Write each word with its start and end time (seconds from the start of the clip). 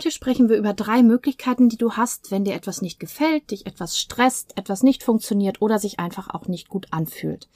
Heute 0.00 0.12
sprechen 0.12 0.48
wir 0.48 0.56
über 0.56 0.72
drei 0.72 1.02
Möglichkeiten, 1.02 1.68
die 1.68 1.76
du 1.76 1.92
hast, 1.92 2.30
wenn 2.30 2.42
dir 2.42 2.54
etwas 2.54 2.80
nicht 2.80 2.98
gefällt, 2.98 3.50
dich 3.50 3.66
etwas 3.66 3.98
stresst, 3.98 4.56
etwas 4.56 4.82
nicht 4.82 5.02
funktioniert 5.02 5.60
oder 5.60 5.78
sich 5.78 6.00
einfach 6.00 6.30
auch 6.30 6.48
nicht 6.48 6.70
gut 6.70 6.86
anfühlt. 6.90 7.50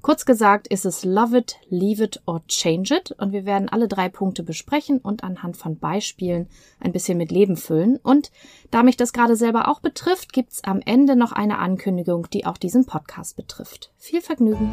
Kurz 0.00 0.24
gesagt 0.24 0.68
ist 0.68 0.86
es 0.86 1.04
Love 1.04 1.38
it, 1.38 1.56
Leave 1.70 2.04
it 2.04 2.22
or 2.24 2.46
Change 2.46 2.94
it 2.94 3.10
und 3.18 3.32
wir 3.32 3.44
werden 3.46 3.68
alle 3.68 3.88
drei 3.88 4.08
Punkte 4.08 4.44
besprechen 4.44 4.98
und 4.98 5.24
anhand 5.24 5.56
von 5.56 5.76
Beispielen 5.76 6.46
ein 6.78 6.92
bisschen 6.92 7.18
mit 7.18 7.32
Leben 7.32 7.56
füllen. 7.56 7.96
Und 7.96 8.30
da 8.70 8.84
mich 8.84 8.96
das 8.96 9.12
gerade 9.12 9.34
selber 9.34 9.66
auch 9.66 9.80
betrifft, 9.80 10.32
gibt's 10.32 10.62
am 10.62 10.80
Ende 10.80 11.16
noch 11.16 11.32
eine 11.32 11.58
Ankündigung, 11.58 12.30
die 12.32 12.46
auch 12.46 12.58
diesen 12.58 12.86
Podcast 12.86 13.34
betrifft. 13.36 13.90
Viel 13.96 14.20
Vergnügen! 14.20 14.72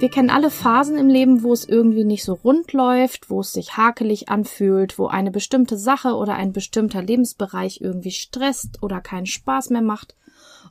Wir 0.00 0.10
kennen 0.10 0.30
alle 0.30 0.50
Phasen 0.50 0.96
im 0.96 1.08
Leben, 1.08 1.42
wo 1.42 1.52
es 1.52 1.64
irgendwie 1.64 2.04
nicht 2.04 2.22
so 2.22 2.34
rund 2.34 2.72
läuft, 2.72 3.30
wo 3.30 3.40
es 3.40 3.52
sich 3.52 3.76
hakelig 3.76 4.28
anfühlt, 4.28 4.96
wo 4.96 5.08
eine 5.08 5.32
bestimmte 5.32 5.76
Sache 5.76 6.14
oder 6.14 6.34
ein 6.34 6.52
bestimmter 6.52 7.02
Lebensbereich 7.02 7.80
irgendwie 7.80 8.12
stresst 8.12 8.80
oder 8.80 9.00
keinen 9.00 9.26
Spaß 9.26 9.70
mehr 9.70 9.82
macht. 9.82 10.14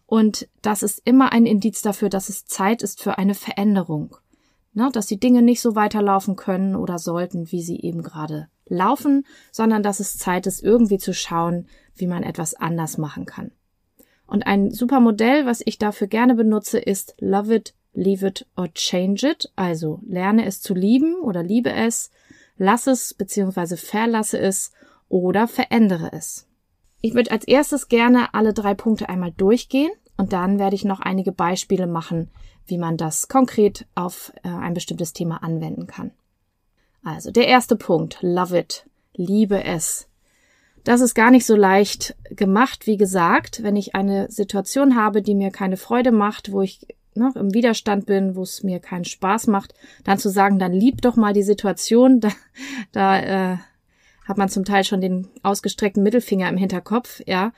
Und 0.05 0.47
das 0.61 0.81
ist 0.81 1.01
immer 1.03 1.33
ein 1.33 1.45
Indiz 1.45 1.81
dafür, 1.81 2.07
dass 2.07 2.29
es 2.29 2.45
Zeit 2.45 2.81
ist 2.81 3.03
für 3.03 3.17
eine 3.17 3.33
Veränderung. 3.33 4.15
Ne, 4.73 4.89
dass 4.93 5.07
die 5.07 5.19
Dinge 5.19 5.41
nicht 5.41 5.59
so 5.59 5.75
weiterlaufen 5.75 6.37
können 6.37 6.75
oder 6.75 6.97
sollten, 6.97 7.51
wie 7.51 7.63
sie 7.63 7.81
eben 7.81 8.03
gerade 8.03 8.47
laufen, 8.67 9.25
sondern 9.51 9.83
dass 9.83 9.99
es 9.99 10.17
Zeit 10.17 10.47
ist, 10.47 10.63
irgendwie 10.63 10.99
zu 10.99 11.13
schauen, 11.13 11.67
wie 11.95 12.07
man 12.07 12.23
etwas 12.23 12.53
anders 12.53 12.97
machen 12.97 13.25
kann. 13.25 13.51
Und 14.27 14.45
ein 14.45 14.71
super 14.71 14.99
Modell, 14.99 15.45
was 15.45 15.61
ich 15.65 15.79
dafür 15.79 16.07
gerne 16.07 16.35
benutze, 16.35 16.77
ist 16.77 17.15
Love 17.19 17.55
It, 17.55 17.73
Leave 17.97 18.27
It 18.27 18.45
or 18.55 18.71
Change 18.75 19.27
It. 19.27 19.51
Also 19.55 19.99
lerne 20.07 20.45
es 20.45 20.61
zu 20.61 20.75
lieben 20.75 21.15
oder 21.15 21.41
liebe 21.41 21.71
es, 21.71 22.11
lass 22.57 22.85
es 22.85 23.15
bzw. 23.15 23.75
verlasse 23.75 24.37
es 24.37 24.71
oder 25.09 25.47
verändere 25.47 26.11
es. 26.13 26.45
Ich 27.01 27.15
würde 27.15 27.31
als 27.31 27.47
erstes 27.47 27.87
gerne 27.87 28.35
alle 28.35 28.53
drei 28.53 28.75
Punkte 28.75 29.09
einmal 29.09 29.31
durchgehen 29.31 29.91
und 30.15 30.31
dann 30.31 30.59
werde 30.59 30.75
ich 30.75 30.85
noch 30.85 30.99
einige 30.99 31.31
Beispiele 31.31 31.87
machen, 31.87 32.29
wie 32.67 32.77
man 32.77 32.97
das 32.97 33.29
konkret 33.29 33.87
auf 33.95 34.31
äh, 34.43 34.49
ein 34.49 34.75
bestimmtes 34.75 35.13
Thema 35.13 35.41
anwenden 35.41 35.87
kann. 35.87 36.11
Also 37.03 37.31
der 37.31 37.47
erste 37.47 37.75
Punkt, 37.75 38.19
love 38.21 38.55
it, 38.55 38.85
liebe 39.15 39.63
es. 39.63 40.07
Das 40.83 41.01
ist 41.01 41.15
gar 41.15 41.31
nicht 41.31 41.47
so 41.47 41.55
leicht 41.55 42.15
gemacht, 42.29 42.85
wie 42.85 42.97
gesagt, 42.97 43.63
wenn 43.63 43.75
ich 43.75 43.95
eine 43.95 44.29
Situation 44.29 44.95
habe, 44.95 45.23
die 45.23 45.33
mir 45.33 45.49
keine 45.49 45.77
Freude 45.77 46.11
macht, 46.11 46.51
wo 46.51 46.61
ich 46.61 46.87
noch 47.17 47.35
im 47.35 47.53
Widerstand 47.53 48.05
bin, 48.05 48.35
wo 48.35 48.43
es 48.43 48.63
mir 48.63 48.79
keinen 48.79 49.05
Spaß 49.05 49.47
macht, 49.47 49.73
dann 50.03 50.17
zu 50.17 50.29
sagen, 50.29 50.59
dann 50.59 50.73
lieb 50.73 51.01
doch 51.01 51.15
mal 51.15 51.33
die 51.33 51.43
Situation, 51.43 52.19
da, 52.21 52.29
da 52.91 53.19
äh, 53.53 53.57
hat 54.25 54.37
man 54.37 54.49
zum 54.49 54.65
Teil 54.65 54.83
schon 54.83 55.01
den 55.01 55.27
ausgestreckten 55.43 56.03
Mittelfinger 56.03 56.49
im 56.49 56.57
Hinterkopf, 56.57 57.21
ja. 57.25 57.53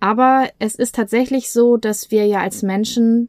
Aber 0.00 0.48
es 0.58 0.74
ist 0.74 0.94
tatsächlich 0.94 1.50
so, 1.50 1.76
dass 1.76 2.10
wir 2.10 2.26
ja 2.26 2.40
als 2.40 2.62
Menschen 2.62 3.28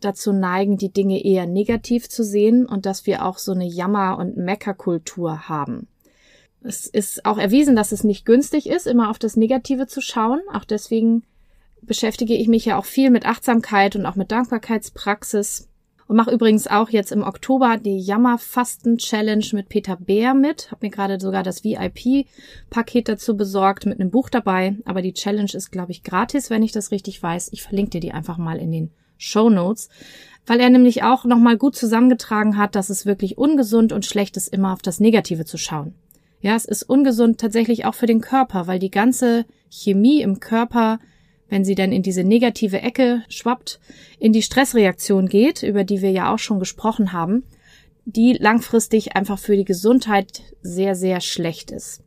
dazu 0.00 0.32
neigen, 0.32 0.76
die 0.76 0.92
Dinge 0.92 1.24
eher 1.24 1.46
negativ 1.46 2.08
zu 2.08 2.24
sehen 2.24 2.66
und 2.66 2.86
dass 2.86 3.06
wir 3.06 3.24
auch 3.24 3.38
so 3.38 3.52
eine 3.52 3.66
Jammer- 3.66 4.18
und 4.18 4.36
Meckerkultur 4.36 5.48
haben. 5.48 5.88
Es 6.62 6.86
ist 6.86 7.24
auch 7.24 7.38
erwiesen, 7.38 7.76
dass 7.76 7.92
es 7.92 8.04
nicht 8.04 8.24
günstig 8.24 8.68
ist, 8.68 8.86
immer 8.86 9.10
auf 9.10 9.18
das 9.18 9.36
Negative 9.36 9.86
zu 9.86 10.00
schauen. 10.00 10.40
Auch 10.52 10.64
deswegen 10.64 11.22
beschäftige 11.82 12.34
ich 12.34 12.48
mich 12.48 12.64
ja 12.64 12.78
auch 12.78 12.84
viel 12.84 13.10
mit 13.10 13.26
Achtsamkeit 13.26 13.96
und 13.96 14.06
auch 14.06 14.16
mit 14.16 14.30
Dankbarkeitspraxis. 14.30 15.68
Und 16.08 16.16
mache 16.16 16.32
übrigens 16.32 16.66
auch 16.66 16.88
jetzt 16.88 17.12
im 17.12 17.22
Oktober 17.22 17.76
die 17.76 17.98
Jammerfasten-Challenge 17.98 19.44
mit 19.52 19.68
Peter 19.68 19.96
Bär 19.96 20.32
mit. 20.32 20.70
Hab 20.70 20.80
mir 20.80 20.88
gerade 20.88 21.20
sogar 21.20 21.42
das 21.42 21.64
VIP-Paket 21.64 23.10
dazu 23.10 23.36
besorgt 23.36 23.84
mit 23.84 24.00
einem 24.00 24.10
Buch 24.10 24.30
dabei. 24.30 24.76
Aber 24.86 25.02
die 25.02 25.12
Challenge 25.12 25.50
ist, 25.52 25.70
glaube 25.70 25.92
ich, 25.92 26.02
gratis, 26.02 26.48
wenn 26.48 26.62
ich 26.62 26.72
das 26.72 26.92
richtig 26.92 27.22
weiß. 27.22 27.50
Ich 27.52 27.62
verlinke 27.62 27.90
dir 27.90 28.00
die 28.00 28.12
einfach 28.12 28.38
mal 28.38 28.58
in 28.58 28.72
den 28.72 28.90
Show 29.18 29.50
Notes. 29.50 29.90
Weil 30.46 30.60
er 30.60 30.70
nämlich 30.70 31.02
auch 31.02 31.26
nochmal 31.26 31.58
gut 31.58 31.76
zusammengetragen 31.76 32.56
hat, 32.56 32.74
dass 32.74 32.88
es 32.88 33.04
wirklich 33.04 33.36
ungesund 33.36 33.92
und 33.92 34.06
schlecht 34.06 34.38
ist, 34.38 34.48
immer 34.48 34.72
auf 34.72 34.80
das 34.80 35.00
Negative 35.00 35.44
zu 35.44 35.58
schauen. 35.58 35.94
Ja, 36.40 36.54
es 36.54 36.64
ist 36.64 36.84
ungesund 36.84 37.38
tatsächlich 37.38 37.84
auch 37.84 37.94
für 37.94 38.06
den 38.06 38.22
Körper, 38.22 38.66
weil 38.66 38.78
die 38.78 38.90
ganze 38.90 39.44
Chemie 39.68 40.22
im 40.22 40.40
Körper 40.40 41.00
wenn 41.48 41.64
sie 41.64 41.74
dann 41.74 41.92
in 41.92 42.02
diese 42.02 42.24
negative 42.24 42.80
Ecke 42.80 43.22
schwappt, 43.28 43.80
in 44.18 44.32
die 44.32 44.42
Stressreaktion 44.42 45.28
geht, 45.28 45.62
über 45.62 45.84
die 45.84 46.02
wir 46.02 46.10
ja 46.10 46.32
auch 46.32 46.38
schon 46.38 46.58
gesprochen 46.58 47.12
haben, 47.12 47.44
die 48.04 48.34
langfristig 48.34 49.16
einfach 49.16 49.38
für 49.38 49.56
die 49.56 49.64
Gesundheit 49.64 50.42
sehr, 50.62 50.94
sehr 50.94 51.20
schlecht 51.20 51.70
ist. 51.70 52.02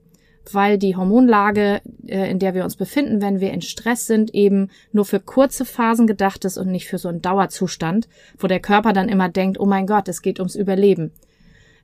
Weil 0.52 0.80
die 0.80 0.96
Hormonlage, 0.96 1.82
äh, 2.08 2.30
in 2.30 2.40
der 2.40 2.56
wir 2.56 2.64
uns 2.64 2.76
befinden, 2.76 3.22
wenn 3.22 3.40
wir 3.40 3.52
in 3.52 3.62
Stress 3.62 4.08
sind, 4.08 4.34
eben 4.34 4.70
nur 4.92 5.06
für 5.06 5.20
kurze 5.20 5.66
Phasen 5.66 6.08
gedacht 6.08 6.44
ist 6.46 6.58
und 6.58 6.72
nicht 6.72 6.88
für 6.88 6.98
so 6.98 7.10
einen 7.10 7.22
Dauerzustand, 7.22 8.08
wo 8.40 8.48
der 8.48 8.60
Körper 8.60 8.94
dann 8.94 9.10
immer 9.10 9.30
denkt, 9.30 9.60
oh 9.60 9.68
mein 9.68 9.86
Gott, 9.86 10.08
es 10.08 10.24
geht 10.24 10.40
ums 10.40 10.56
Überleben. 10.56 11.12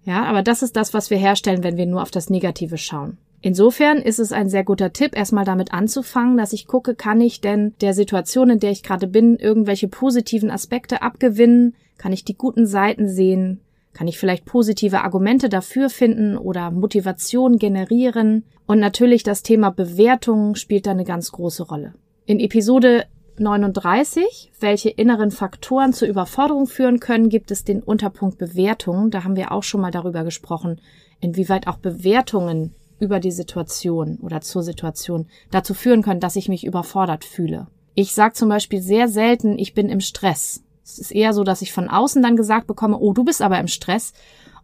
Ja, 0.04 0.24
aber 0.26 0.42
das 0.42 0.64
ist 0.64 0.76
das, 0.76 0.94
was 0.94 1.12
wir 1.12 1.18
herstellen, 1.18 1.64
wenn 1.64 1.78
wir 1.78 1.86
nur 1.86 2.02
auf 2.02 2.12
das 2.12 2.30
Negative 2.32 2.78
schauen. 2.78 3.18
Insofern 3.48 4.00
ist 4.00 4.20
es 4.20 4.34
ein 4.34 4.50
sehr 4.50 4.66
guter 4.66 4.92
Tipp, 4.92 5.16
erstmal 5.16 5.46
damit 5.46 5.74
anzufangen, 5.74 6.36
dass 6.36 6.52
ich 6.52 6.68
gucke, 6.68 6.96
kann 6.96 7.22
ich 7.22 7.40
denn 7.40 7.74
der 7.80 7.94
Situation, 7.94 8.50
in 8.50 8.60
der 8.60 8.72
ich 8.72 8.84
gerade 8.84 9.08
bin, 9.08 9.38
irgendwelche 9.38 9.88
positiven 9.88 10.52
Aspekte 10.52 11.02
abgewinnen? 11.02 11.74
Kann 11.98 12.12
ich 12.12 12.26
die 12.26 12.36
guten 12.36 12.66
Seiten 12.66 13.08
sehen? 13.08 13.62
Kann 13.94 14.10
ich 14.10 14.20
vielleicht 14.20 14.44
positive 14.44 15.02
Argumente 15.02 15.48
dafür 15.48 15.90
finden 15.90 16.38
oder 16.38 16.72
Motivation 16.72 17.58
generieren? 17.58 18.44
Und 18.66 18.82
natürlich 18.82 19.24
das 19.24 19.44
Thema 19.44 19.70
Bewertung 19.70 20.56
spielt 20.56 20.86
da 20.86 20.92
eine 20.92 21.06
ganz 21.06 21.32
große 21.32 21.64
Rolle. 21.64 21.94
In 22.26 22.42
Episode 22.42 23.06
39, 23.38 24.52
welche 24.60 24.90
inneren 24.90 25.32
Faktoren 25.32 25.94
zur 25.94 26.10
Überforderung 26.10 26.68
führen 26.68 27.00
können, 27.00 27.30
gibt 27.30 27.52
es 27.52 27.64
den 27.64 27.82
Unterpunkt 27.82 28.40
Bewertung. 28.40 29.10
Da 29.10 29.24
haben 29.24 29.38
wir 29.38 29.54
auch 29.54 29.64
schon 29.64 29.80
mal 29.80 29.92
darüber 29.92 30.26
gesprochen, 30.26 30.82
inwieweit 31.22 31.68
auch 31.68 31.78
Bewertungen 31.78 32.74
über 33.00 33.20
die 33.20 33.32
Situation 33.32 34.18
oder 34.22 34.42
zur 34.42 34.64
Situation 34.64 35.28
dazu 35.52 35.74
führen 35.74 36.02
können, 36.02 36.20
dass 36.20 36.36
ich 36.36 36.50
mich 36.50 36.66
überfordert 36.66 37.24
fühle. 37.24 37.68
Ich 37.96 38.14
sage 38.14 38.34
zum 38.34 38.50
Beispiel 38.50 38.82
sehr 38.82 39.08
selten, 39.08 39.58
ich 39.58 39.74
bin 39.74 39.90
im 39.90 40.02
Stress. 40.02 40.64
Es 40.84 41.00
ist 41.00 41.12
eher 41.12 41.34
so, 41.34 41.44
dass 41.44 41.62
ich 41.62 41.74
von 41.74 41.90
außen 41.90 42.22
dann 42.22 42.38
gesagt 42.38 42.68
bekomme, 42.68 42.98
oh, 42.98 43.14
du 43.14 43.24
bist 43.24 43.42
aber 43.42 43.60
im 43.60 43.68
Stress. 43.68 44.14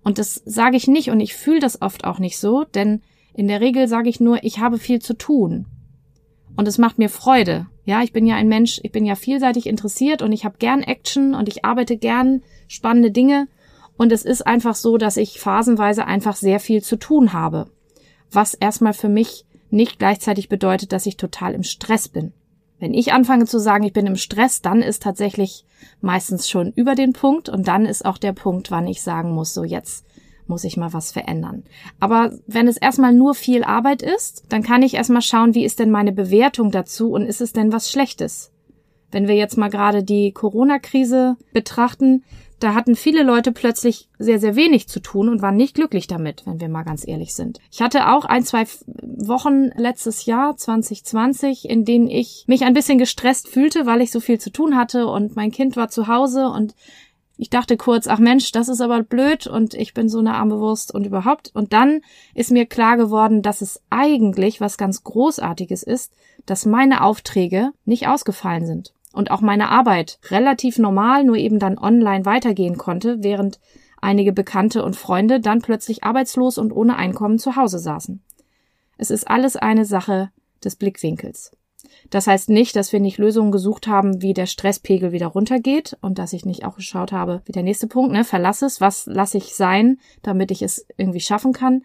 Und 0.04 0.20
das 0.20 0.42
sage 0.46 0.78
ich 0.78 0.88
nicht 0.88 1.10
und 1.10 1.20
ich 1.20 1.34
fühle 1.34 1.60
das 1.60 1.82
oft 1.82 2.06
auch 2.06 2.20
nicht 2.20 2.38
so, 2.38 2.64
denn 2.64 3.02
in 3.34 3.48
der 3.48 3.62
Regel 3.62 3.88
sage 3.88 4.10
ich 4.10 4.20
nur, 4.20 4.44
ich 4.44 4.60
habe 4.60 4.78
viel 4.78 5.02
zu 5.02 5.16
tun. 5.16 5.66
Und 6.56 6.68
es 6.68 6.78
macht 6.78 7.00
mir 7.00 7.10
Freude. 7.10 7.68
Ja, 7.86 8.04
ich 8.04 8.14
bin 8.14 8.26
ja 8.26 8.36
ein 8.36 8.48
Mensch, 8.48 8.80
ich 8.84 8.92
bin 8.92 9.06
ja 9.06 9.16
vielseitig 9.16 9.66
interessiert 9.66 10.22
und 10.22 10.32
ich 10.32 10.46
habe 10.46 10.58
gern 10.60 10.84
Action 10.84 11.34
und 11.34 11.50
ich 11.50 11.66
arbeite 11.66 11.98
gern 11.98 12.44
spannende 12.68 13.12
Dinge. 13.12 13.48
Und 13.98 14.12
es 14.12 14.24
ist 14.24 14.46
einfach 14.46 14.76
so, 14.76 14.98
dass 14.98 15.18
ich 15.18 15.40
phasenweise 15.40 16.06
einfach 16.06 16.36
sehr 16.36 16.60
viel 16.60 16.84
zu 16.84 16.98
tun 16.98 17.34
habe 17.34 17.68
was 18.36 18.54
erstmal 18.54 18.94
für 18.94 19.10
mich 19.10 19.46
nicht 19.70 20.00
gleichzeitig 20.00 20.50
bedeutet, 20.50 20.92
dass 20.92 21.06
ich 21.06 21.18
total 21.18 21.54
im 21.54 21.64
Stress 21.64 22.08
bin. 22.08 22.34
Wenn 22.80 22.94
ich 22.94 23.14
anfange 23.14 23.46
zu 23.46 23.60
sagen, 23.60 23.84
ich 23.86 23.94
bin 23.94 24.06
im 24.08 24.18
Stress, 24.18 24.62
dann 24.62 24.82
ist 24.82 25.04
tatsächlich 25.04 25.66
meistens 26.02 26.50
schon 26.50 26.72
über 26.74 26.96
den 26.96 27.14
Punkt 27.14 27.50
und 27.50 27.68
dann 27.68 27.86
ist 27.86 28.06
auch 28.06 28.18
der 28.18 28.34
Punkt, 28.34 28.72
wann 28.72 28.88
ich 28.88 29.02
sagen 29.02 29.32
muss, 29.32 29.54
so 29.54 29.64
jetzt 29.64 30.06
muss 30.48 30.64
ich 30.66 30.78
mal 30.78 30.94
was 30.94 31.12
verändern. 31.12 31.64
Aber 32.00 32.34
wenn 32.48 32.68
es 32.68 32.78
erstmal 32.78 33.14
nur 33.14 33.36
viel 33.36 33.64
Arbeit 33.64 34.02
ist, 34.02 34.44
dann 34.50 34.64
kann 34.64 34.84
ich 34.84 34.96
erstmal 34.96 35.22
schauen, 35.22 35.56
wie 35.56 35.64
ist 35.64 35.80
denn 35.80 35.92
meine 35.92 36.12
Bewertung 36.12 36.72
dazu 36.72 37.12
und 37.12 37.26
ist 37.26 37.42
es 37.42 37.54
denn 37.54 37.72
was 37.72 37.90
Schlechtes? 37.90 38.52
Wenn 39.12 39.28
wir 39.28 39.36
jetzt 39.36 39.58
mal 39.58 39.70
gerade 39.70 40.04
die 40.04 40.32
Corona-Krise 40.32 41.38
betrachten, 41.54 42.24
da 42.64 42.74
hatten 42.74 42.96
viele 42.96 43.24
Leute 43.24 43.52
plötzlich 43.52 44.08
sehr, 44.18 44.40
sehr 44.40 44.56
wenig 44.56 44.88
zu 44.88 45.02
tun 45.02 45.28
und 45.28 45.42
waren 45.42 45.58
nicht 45.58 45.76
glücklich 45.76 46.08
damit, 46.08 46.44
wenn 46.46 46.62
wir 46.62 46.70
mal 46.70 46.84
ganz 46.84 47.06
ehrlich 47.06 47.34
sind. 47.34 47.60
Ich 47.70 47.82
hatte 47.82 48.10
auch 48.10 48.24
ein, 48.24 48.46
zwei 48.46 48.66
Wochen 49.02 49.66
letztes 49.76 50.26
Jahr, 50.26 50.56
2020, 50.56 51.70
in 51.70 51.84
denen 51.84 52.08
ich 52.08 52.46
mich 52.48 52.64
ein 52.64 52.74
bisschen 52.74 52.98
gestresst 52.98 53.50
fühlte, 53.50 53.86
weil 53.86 54.00
ich 54.00 54.12
so 54.12 54.22
viel 54.22 54.40
zu 54.40 54.50
tun 54.50 54.78
hatte 54.78 55.08
und 55.08 55.36
mein 55.36 55.52
Kind 55.52 55.76
war 55.76 55.90
zu 55.90 56.08
Hause 56.08 56.48
und 56.48 56.74
Ich 57.36 57.50
dachte 57.50 57.78
kurz, 57.78 58.08
ach 58.08 58.20
Mensch, 58.20 58.52
das 58.52 58.70
ist 58.70 58.80
aber 58.80 59.02
blöd 59.02 59.48
und 59.48 59.74
ich 59.74 59.96
bin 59.96 60.08
so 60.08 60.20
eine 60.20 60.36
arme 60.36 60.60
Wurst 60.60 60.94
und 60.94 61.06
überhaupt. 61.06 61.50
Und 61.56 61.74
dann 61.74 62.02
ist 62.36 62.52
mir 62.52 62.68
klar 62.68 62.96
geworden, 62.96 63.42
dass 63.42 63.62
es 63.62 63.82
eigentlich 63.90 64.62
was 64.62 64.78
ganz 64.78 65.04
Großartiges 65.04 65.82
ist, 65.82 66.14
dass 66.46 66.68
meine 66.68 67.04
Aufträge 67.04 67.72
nicht 67.86 68.08
ausgefallen 68.08 68.68
sind 68.68 68.94
und 69.14 69.32
auch 69.32 69.40
meine 69.40 69.70
Arbeit 69.70 70.20
relativ 70.30 70.78
normal 70.78 71.24
nur 71.24 71.38
eben 71.38 71.60
dann 71.60 71.78
online 71.78 72.26
weitergehen 72.26 72.78
konnte, 72.78 73.24
während 73.24 73.60
einige 74.02 74.34
Bekannte 74.34 74.84
und 74.84 74.98
Freunde 74.98 75.40
dann 75.40 75.62
plötzlich 75.62 76.04
arbeitslos 76.04 76.58
und 76.58 76.74
ohne 76.74 76.98
Einkommen 76.98 77.40
zu 77.40 77.56
Hause 77.56 77.80
saßen. 77.80 78.22
Es 78.98 79.10
ist 79.10 79.30
alles 79.30 79.56
eine 79.56 79.86
Sache 79.86 80.32
des 80.64 80.76
Blickwinkels. 80.76 81.52
Das 82.10 82.28
heißt 82.28 82.50
nicht, 82.50 82.76
dass 82.76 82.92
wir 82.92 83.00
nicht 83.00 83.18
Lösungen 83.18 83.52
gesucht 83.52 83.88
haben, 83.88 84.22
wie 84.22 84.34
der 84.34 84.46
Stresspegel 84.46 85.12
wieder 85.12 85.28
runtergeht 85.28 85.98
und 86.02 86.18
dass 86.18 86.34
ich 86.34 86.46
nicht 86.46 86.66
auch 86.66 86.76
geschaut 86.76 87.12
habe, 87.12 87.42
wie 87.46 87.52
der 87.52 87.64
nächste 87.64 87.88
Punkt, 87.88 88.12
ne, 88.12 88.24
verlass 88.24 88.62
es, 88.62 88.82
was 88.82 89.06
lasse 89.06 89.38
ich 89.38 89.56
sein, 89.56 90.00
damit 90.22 90.52
ich 90.52 90.62
es 90.62 90.86
irgendwie 90.98 91.20
schaffen 91.20 91.54
kann. 91.54 91.84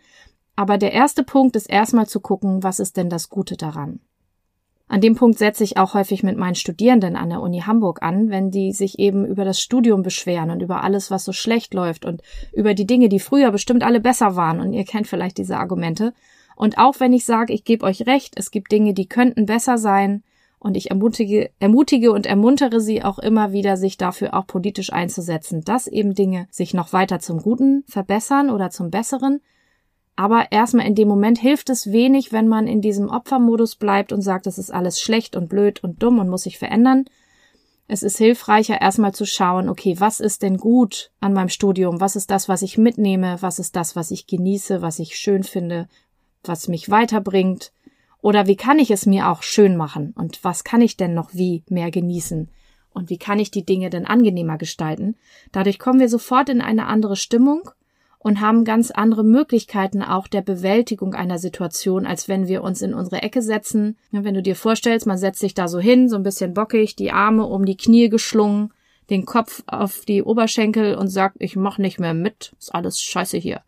Aber 0.57 0.79
der 0.79 0.93
erste 0.93 1.23
Punkt 1.23 1.57
ist 1.57 1.69
erstmal 1.69 2.07
zu 2.07 2.21
gucken, 2.21 2.63
was 2.63 2.81
ist 2.81 2.97
denn 2.97 3.11
das 3.11 3.29
Gute 3.29 3.57
daran? 3.57 4.01
An 4.89 5.01
dem 5.01 5.15
Punkt 5.15 5.39
setze 5.39 5.65
ich 5.65 5.77
auch 5.77 5.95
häufig 5.95 6.23
mit 6.23 6.39
meinen 6.39 6.55
Studierenden 6.55 7.15
an 7.15 7.29
der 7.29 7.43
Uni 7.43 7.61
Hamburg 7.61 8.03
an, 8.03 8.31
wenn 8.31 8.51
die 8.51 8.73
sich 8.73 8.99
eben 8.99 9.27
über 9.27 9.45
das 9.45 9.61
Studium 9.61 10.03
beschweren 10.03 10.51
und 10.51 10.63
über 10.63 10.83
alles, 10.83 11.11
was 11.11 11.25
so 11.25 11.33
schlecht 11.33 11.75
läuft 11.75 12.07
und 12.07 12.23
über 12.53 12.75
die 12.75 12.87
Dinge, 12.87 13.09
die 13.09 13.21
früher 13.21 13.51
bestimmt 13.51 13.83
alle 13.83 14.01
besser 14.01 14.35
waren. 14.35 14.61
Und 14.61 14.73
ihr 14.73 14.85
kennt 14.85 15.07
vielleicht 15.07 15.37
diese 15.37 15.59
Argumente. 15.59 16.15
Und 16.57 16.79
auch 16.79 17.01
wenn 17.01 17.13
ich 17.13 17.25
sage, 17.25 17.53
ich 17.53 17.65
gebe 17.65 17.85
euch 17.85 18.07
recht, 18.07 18.35
es 18.37 18.51
gibt 18.51 18.73
Dinge, 18.73 18.95
die 18.95 19.07
könnten 19.07 19.47
besser 19.47 19.79
sein, 19.79 20.23
und 20.61 20.77
ich 20.77 20.91
ermutige, 20.91 21.51
ermutige 21.61 22.13
und 22.13 22.27
ermuntere 22.27 22.81
sie 22.81 23.05
auch 23.05 23.19
immer 23.19 23.53
wieder, 23.53 23.77
sich 23.77 23.97
dafür 23.97 24.35
auch 24.35 24.47
politisch 24.47 24.93
einzusetzen, 24.93 25.63
dass 25.63 25.87
eben 25.87 26.15
Dinge 26.15 26.49
sich 26.51 26.75
noch 26.75 26.93
weiter 26.93 27.21
zum 27.21 27.39
Guten 27.39 27.85
verbessern 27.87 28.51
oder 28.51 28.71
zum 28.71 28.91
Besseren. 28.91 29.41
Aber 30.19 30.51
erstmal 30.51 30.87
in 30.87 30.97
dem 30.97 31.07
Moment 31.07 31.39
hilft 31.39 31.71
es 31.71 31.93
wenig, 31.93 32.33
wenn 32.33 32.49
man 32.49 32.67
in 32.67 32.81
diesem 32.81 33.09
Opfermodus 33.09 33.77
bleibt 33.77 34.13
und 34.13 34.21
sagt, 34.21 34.49
es 34.49 34.59
ist 34.59 34.73
alles 34.73 35.01
schlecht 35.01 35.37
und 35.37 35.49
blöd 35.49 35.85
und 35.85 36.03
dumm 36.03 36.19
und 36.19 36.29
muss 36.29 36.43
sich 36.43 36.59
verändern. 36.59 37.05
Es 37.87 38.03
ist 38.03 38.19
hilfreicher, 38.19 38.81
erstmal 38.81 39.15
zu 39.15 39.25
schauen, 39.25 39.69
okay, 39.69 39.95
was 39.99 40.19
ist 40.19 40.43
denn 40.43 40.57
gut 40.57 41.13
an 41.21 41.35
meinem 41.35 41.49
Studium? 41.49 42.01
Was 42.01 42.17
ist 42.17 42.33
das, 42.33 42.49
was 42.49 42.63
ich 42.63 42.77
mitnehme? 42.77 43.37
Was 43.43 43.61
ist 43.61 43.77
das, 43.77 43.95
was 43.95 44.11
ich 44.11 44.27
genieße, 44.27 44.83
was 44.83 44.99
ich 44.99 45.17
schön 45.17 45.45
finde? 45.45 45.89
was 46.45 46.69
mich 46.69 46.91
weiterbringt? 46.91 47.73
Oder 48.21 48.47
wie 48.47 48.57
kann 48.57 48.79
ich 48.79 48.91
es 48.91 49.07
mir 49.07 49.29
auch 49.29 49.43
schön 49.43 49.77
machen? 49.77 50.13
Und 50.17 50.43
was 50.43 50.65
kann 50.65 50.81
ich 50.81 50.97
denn 50.97 51.15
noch 51.15 51.35
wie 51.35 51.63
mehr 51.69 51.91
genießen? 51.91 52.49
Und 52.93 53.11
wie 53.11 53.19
kann 53.19 53.39
ich 53.39 53.53
die 53.53 53.65
Dinge 53.65 53.91
denn 53.91 54.07
angenehmer 54.07 54.59
gestalten? 54.59 55.17
Dadurch 55.53 55.79
kommen 55.79 56.01
wir 56.01 56.09
sofort 56.09 56.49
in 56.49 56.61
eine 56.61 56.87
andere 56.87 57.15
Stimmung 57.15 57.71
und 58.19 58.41
haben 58.41 58.65
ganz 58.65 58.91
andere 58.91 59.25
Möglichkeiten 59.25 60.03
auch 60.03 60.27
der 60.27 60.43
Bewältigung 60.43 61.15
einer 61.15 61.39
Situation, 61.39 62.07
als 62.07 62.29
wenn 62.29 62.49
wir 62.49 62.63
uns 62.63 62.83
in 62.83 62.95
unsere 62.95 63.23
Ecke 63.23 63.43
setzen. 63.43 63.97
Wenn 64.11 64.35
du 64.35 64.43
dir 64.43 64.57
vorstellst, 64.57 65.07
man 65.07 65.19
setzt 65.19 65.41
sich 65.41 65.55
da 65.55 65.69
so 65.69 65.79
hin, 65.79 66.09
so 66.09 66.17
ein 66.17 66.25
bisschen 66.25 66.55
bockig, 66.55 66.97
die 66.97 67.13
Arme 67.13 67.47
um 67.47 67.65
die 67.65 67.77
Knie 67.77 68.09
geschlungen, 68.09 68.73
den 69.09 69.25
Kopf 69.25 69.63
auf 69.67 70.05
die 70.05 70.23
Oberschenkel 70.23 70.97
und 70.97 71.09
sagt, 71.09 71.37
ich 71.39 71.57
mach 71.57 71.79
nicht 71.79 71.99
mehr 72.01 72.15
mit, 72.15 72.53
ist 72.59 72.75
alles 72.75 73.01
scheiße 73.01 73.39
hier 73.39 73.63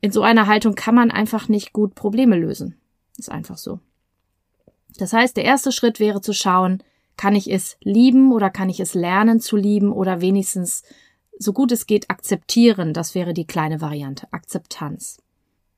in 0.00 0.12
so 0.12 0.22
einer 0.22 0.46
Haltung 0.46 0.74
kann 0.74 0.94
man 0.94 1.10
einfach 1.10 1.48
nicht 1.48 1.72
gut 1.72 1.94
Probleme 1.94 2.36
lösen. 2.36 2.76
Ist 3.18 3.30
einfach 3.30 3.58
so. 3.58 3.80
Das 4.98 5.12
heißt, 5.12 5.36
der 5.36 5.44
erste 5.44 5.72
Schritt 5.72 6.00
wäre 6.00 6.20
zu 6.20 6.32
schauen, 6.32 6.82
kann 7.16 7.34
ich 7.34 7.52
es 7.52 7.76
lieben 7.82 8.32
oder 8.32 8.50
kann 8.50 8.70
ich 8.70 8.80
es 8.80 8.94
lernen 8.94 9.40
zu 9.40 9.56
lieben 9.56 9.92
oder 9.92 10.20
wenigstens 10.20 10.82
so 11.40 11.54
gut 11.54 11.72
es 11.72 11.86
geht 11.86 12.10
akzeptieren. 12.10 12.92
Das 12.92 13.14
wäre 13.14 13.32
die 13.32 13.46
kleine 13.46 13.80
Variante. 13.80 14.28
Akzeptanz. 14.30 15.18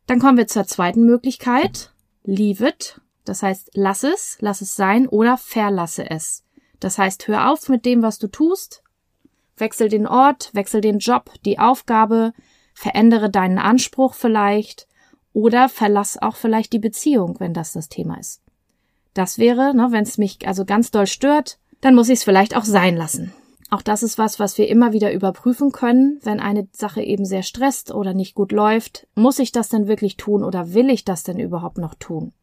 Dann 0.07 0.19
kommen 0.19 0.37
wir 0.37 0.49
zur 0.49 0.67
zweiten 0.67 1.05
Möglichkeit. 1.05 1.93
Leave 2.25 2.69
it. 2.69 3.01
Das 3.25 3.43
heißt, 3.43 3.71
lass 3.75 4.03
es, 4.03 4.37
lass 4.41 4.61
es 4.61 4.75
sein 4.75 5.07
oder 5.07 5.39
verlasse 5.39 6.11
es. 6.11 6.45
Das 6.81 6.99
heißt, 6.99 7.29
hör 7.29 7.51
auf 7.51 7.69
mit 7.69 7.87
dem, 7.87 8.03
was 8.03 8.19
du 8.19 8.27
tust. 8.27 8.83
Wechsel 9.57 9.89
den 9.89 10.09
Ort, 10.09 10.51
wechsel 10.53 10.81
den 10.81 10.99
Job, 10.99 11.31
die 11.45 11.61
Aufgabe, 11.61 12.33
verändere 12.75 13.31
deinen 13.31 13.59
Anspruch 13.59 14.15
vielleicht 14.15 14.89
oder 15.33 15.69
verlass 15.69 16.21
auch 16.21 16.35
vielleicht 16.35 16.73
die 16.73 16.81
Beziehung, 16.81 17.39
wenn 17.39 17.55
das 17.55 17.73
das 17.73 17.89
Thema 17.89 18.19
ist. 18.19 18.43
Das 19.15 19.39
wäre, 19.39 19.77
ne, 19.77 19.89
wenn 19.91 20.03
es 20.03 20.19
mich 20.19 20.45
also 20.49 20.65
ganz 20.65 20.91
doll 20.91 21.07
stört, 21.07 21.59
dann 21.81 21.95
muss 21.95 22.09
ich 22.09 22.19
es 22.19 22.25
vielleicht 22.25 22.57
auch 22.57 22.65
sein 22.65 22.97
lassen. 22.97 23.33
Auch 23.73 23.81
das 23.81 24.03
ist 24.03 24.19
was, 24.19 24.39
was 24.39 24.59
wir 24.59 24.69
immer 24.69 24.93
wieder 24.93 25.15
überprüfen 25.15 25.73
können, 25.73 26.21
wenn 26.23 26.41
eine 26.41 26.69
Sache 26.73 27.01
eben 27.01 27.25
sehr 27.25 27.43
stresst 27.43 27.91
oder 27.91 28.13
nicht 28.13 28.35
gut 28.35 28.53
läuft. 28.53 29.07
Muss 29.15 29.39
ich 29.39 29.51
das 29.51 29.71
denn 29.71 29.89
wirklich 29.89 30.19
tun 30.19 30.45
oder 30.45 30.75
will 30.75 30.91
ich 30.91 31.07
das 31.07 31.23
denn 31.23 31.39
überhaupt 31.39 31.79
noch 31.79 31.95
tun? 31.95 32.35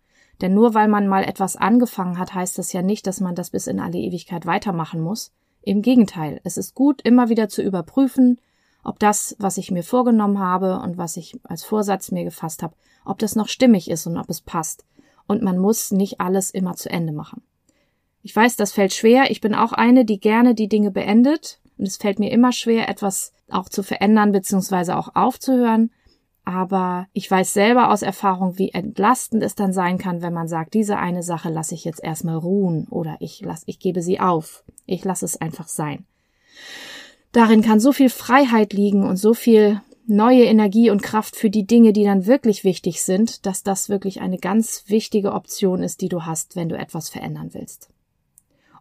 Denn 0.41 0.55
nur 0.55 0.73
weil 0.73 0.87
man 0.87 1.07
mal 1.07 1.23
etwas 1.23 1.55
angefangen 1.55 2.17
hat, 2.17 2.33
heißt 2.33 2.57
das 2.57 2.73
ja 2.73 2.81
nicht, 2.81 3.05
dass 3.05 3.19
man 3.19 3.35
das 3.35 3.51
bis 3.51 3.67
in 3.67 3.79
alle 3.79 3.99
Ewigkeit 3.99 4.47
weitermachen 4.47 5.01
muss. 5.01 5.31
Im 5.61 5.83
Gegenteil, 5.83 6.41
es 6.45 6.57
ist 6.57 6.73
gut, 6.73 7.03
immer 7.03 7.29
wieder 7.29 7.47
zu 7.47 7.61
überprüfen, 7.61 8.41
ob 8.83 8.97
das, 8.97 9.35
was 9.37 9.59
ich 9.59 9.69
mir 9.69 9.83
vorgenommen 9.83 10.39
habe 10.39 10.79
und 10.79 10.97
was 10.97 11.15
ich 11.15 11.39
als 11.43 11.63
Vorsatz 11.63 12.09
mir 12.09 12.23
gefasst 12.23 12.63
habe, 12.63 12.73
ob 13.05 13.19
das 13.19 13.35
noch 13.35 13.49
stimmig 13.49 13.91
ist 13.91 14.07
und 14.07 14.17
ob 14.17 14.31
es 14.31 14.41
passt. 14.41 14.83
Und 15.27 15.43
man 15.43 15.59
muss 15.59 15.91
nicht 15.91 16.19
alles 16.21 16.49
immer 16.49 16.73
zu 16.73 16.89
Ende 16.89 17.13
machen. 17.13 17.43
Ich 18.21 18.36
weiß, 18.36 18.56
das 18.56 18.71
fällt 18.71 18.94
schwer. 18.94 19.31
Ich 19.31 19.42
bin 19.42 19.56
auch 19.56 19.74
eine, 19.74 20.06
die 20.06 20.19
gerne 20.19 20.56
die 20.56 20.68
Dinge 20.68 20.92
beendet. 20.92 21.60
Und 21.77 21.88
es 21.88 21.98
fällt 21.98 22.19
mir 22.19 22.31
immer 22.31 22.51
schwer, 22.51 22.89
etwas 22.89 23.33
auch 23.50 23.69
zu 23.69 23.83
verändern 23.83 24.31
bzw. 24.31 24.92
auch 24.94 25.16
aufzuhören. 25.16 25.92
Aber 26.44 27.07
ich 27.13 27.30
weiß 27.30 27.54
selber 27.54 27.92
aus 27.92 28.01
Erfahrung, 28.01 28.57
wie 28.57 28.71
entlastend 28.71 29.44
es 29.44 29.56
dann 29.56 29.71
sein 29.71 29.98
kann, 29.98 30.21
wenn 30.21 30.33
man 30.33 30.48
sagt, 30.48 30.74
diese 30.74 30.98
eine 30.98 31.21
Sache 31.21 31.50
lasse 31.50 31.75
ich 31.75 31.86
jetzt 31.86 32.04
erstmal 32.04 32.38
ruhen 32.38 32.88
oder 32.89 33.18
ich 33.19 33.42
lasse, 33.42 33.63
ich 33.68 33.80
gebe 33.80 34.01
sie 34.01 34.19
auf. 34.19 34.63
Ich 34.86 35.06
lasse 35.06 35.25
es 35.25 35.39
einfach 35.39 35.68
sein. 35.68 36.06
Darin 37.31 37.62
kann 37.62 37.80
so 37.80 37.92
viel 37.92 38.10
Freiheit 38.10 38.74
liegen 38.74 39.04
und 39.04 39.18
so 39.18 39.36
viel 39.36 39.80
neue 40.07 40.45
Energie 40.45 40.89
und 40.89 41.04
Kraft 41.04 41.36
für 41.36 41.51
die 41.51 41.68
Dinge, 41.68 41.94
die 41.94 42.04
dann 42.04 42.25
wirklich 42.25 42.63
wichtig 42.63 43.04
sind, 43.04 43.45
dass 43.45 43.62
das 43.62 43.88
wirklich 43.88 44.21
eine 44.21 44.39
ganz 44.39 44.86
wichtige 44.88 45.33
Option 45.33 45.83
ist, 45.83 46.01
die 46.01 46.10
du 46.10 46.25
hast, 46.25 46.56
wenn 46.56 46.68
du 46.68 46.75
etwas 46.75 47.10
verändern 47.10 47.50
willst. 47.54 47.89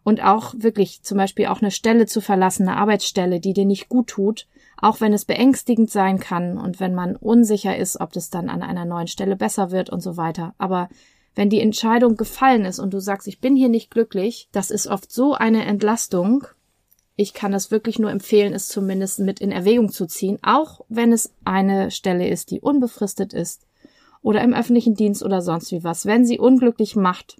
Und 0.09 0.25
auch 0.25 0.55
wirklich 0.57 1.03
zum 1.03 1.19
Beispiel 1.19 1.49
auch 1.49 1.61
eine 1.61 1.71
Stelle 1.71 2.07
zu 2.07 2.23
verlassen, 2.23 2.67
eine 2.67 2.79
Arbeitsstelle, 2.79 3.41
die 3.41 3.53
dir 3.53 3.67
nicht 3.67 3.91
gut 3.91 4.07
tut, 4.07 4.47
auch 4.79 5.03
wenn 5.03 5.13
es 5.13 5.27
beängstigend 5.27 5.91
sein 5.91 6.19
kann 6.19 6.57
und 6.57 6.81
wenn 6.81 6.95
man 6.95 7.15
unsicher 7.15 7.77
ist, 7.77 8.01
ob 8.01 8.15
das 8.15 8.31
dann 8.31 8.49
an 8.49 8.63
einer 8.63 8.87
neuen 8.87 9.09
Stelle 9.09 9.37
besser 9.37 9.71
wird 9.71 9.91
und 9.91 10.01
so 10.01 10.17
weiter. 10.17 10.55
Aber 10.57 10.89
wenn 11.35 11.51
die 11.51 11.61
Entscheidung 11.61 12.17
gefallen 12.17 12.65
ist 12.65 12.79
und 12.79 12.95
du 12.95 13.01
sagst, 13.01 13.29
ich 13.29 13.39
bin 13.39 13.55
hier 13.55 13.69
nicht 13.69 13.91
glücklich, 13.91 14.49
das 14.51 14.71
ist 14.71 14.87
oft 14.87 15.13
so 15.13 15.35
eine 15.35 15.67
Entlastung 15.67 16.47
ich 17.21 17.35
kann 17.35 17.51
das 17.51 17.73
wirklich 17.73 17.99
nur 17.99 18.13
empfehlen, 18.13 18.55
es 18.55 18.69
zumindest 18.69 19.19
mit 19.19 19.41
in 19.41 19.51
Erwägung 19.51 19.91
zu 19.91 20.07
ziehen, 20.07 20.39
auch 20.43 20.83
wenn 20.89 21.13
es 21.13 21.35
eine 21.45 21.91
Stelle 21.91 22.29
ist, 22.29 22.53
die 22.53 22.61
unbefristet 22.61 23.35
ist 23.35 23.67
oder 24.23 24.41
im 24.41 24.55
öffentlichen 24.55 24.95
Dienst 24.95 25.25
oder 25.25 25.43
sonst 25.43 25.73
wie 25.73 25.83
was. 25.83 26.07
Wenn 26.07 26.25
sie 26.25 26.39
unglücklich 26.39 26.95
macht, 26.95 27.37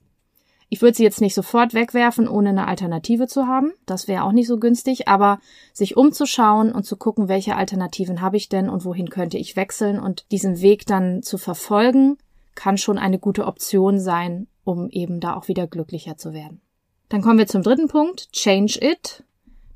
ich 0.71 0.83
würde 0.83 0.97
sie 0.97 1.03
jetzt 1.03 1.21
nicht 1.21 1.35
sofort 1.35 1.73
wegwerfen, 1.73 2.29
ohne 2.29 2.51
eine 2.51 2.67
Alternative 2.67 3.27
zu 3.27 3.47
haben. 3.47 3.73
Das 3.87 4.07
wäre 4.07 4.25
auch 4.25 4.33
nicht 4.33 4.47
so 4.47 4.59
günstig, 4.59 5.09
aber 5.09 5.41
sich 5.73 5.97
umzuschauen 5.97 6.73
und 6.73 6.85
zu 6.85 6.97
gucken, 6.97 7.29
welche 7.29 7.57
Alternativen 7.57 8.21
habe 8.21 8.37
ich 8.37 8.49
denn 8.49 8.69
und 8.69 8.85
wohin 8.85 9.09
könnte 9.09 9.39
ich 9.39 9.57
wechseln 9.57 9.99
und 9.99 10.27
diesen 10.31 10.61
Weg 10.61 10.85
dann 10.87 11.23
zu 11.23 11.39
verfolgen, 11.39 12.19
kann 12.55 12.77
schon 12.77 12.99
eine 12.99 13.19
gute 13.19 13.47
Option 13.47 13.99
sein, 13.99 14.47
um 14.65 14.91
eben 14.91 15.21
da 15.21 15.37
auch 15.37 15.49
wieder 15.49 15.67
glücklicher 15.67 16.17
zu 16.17 16.33
werden. 16.35 16.61
Dann 17.09 17.23
kommen 17.23 17.39
wir 17.39 17.47
zum 17.47 17.63
dritten 17.63 17.89
Punkt, 17.89 18.31
Change 18.33 18.79
It. 18.83 19.25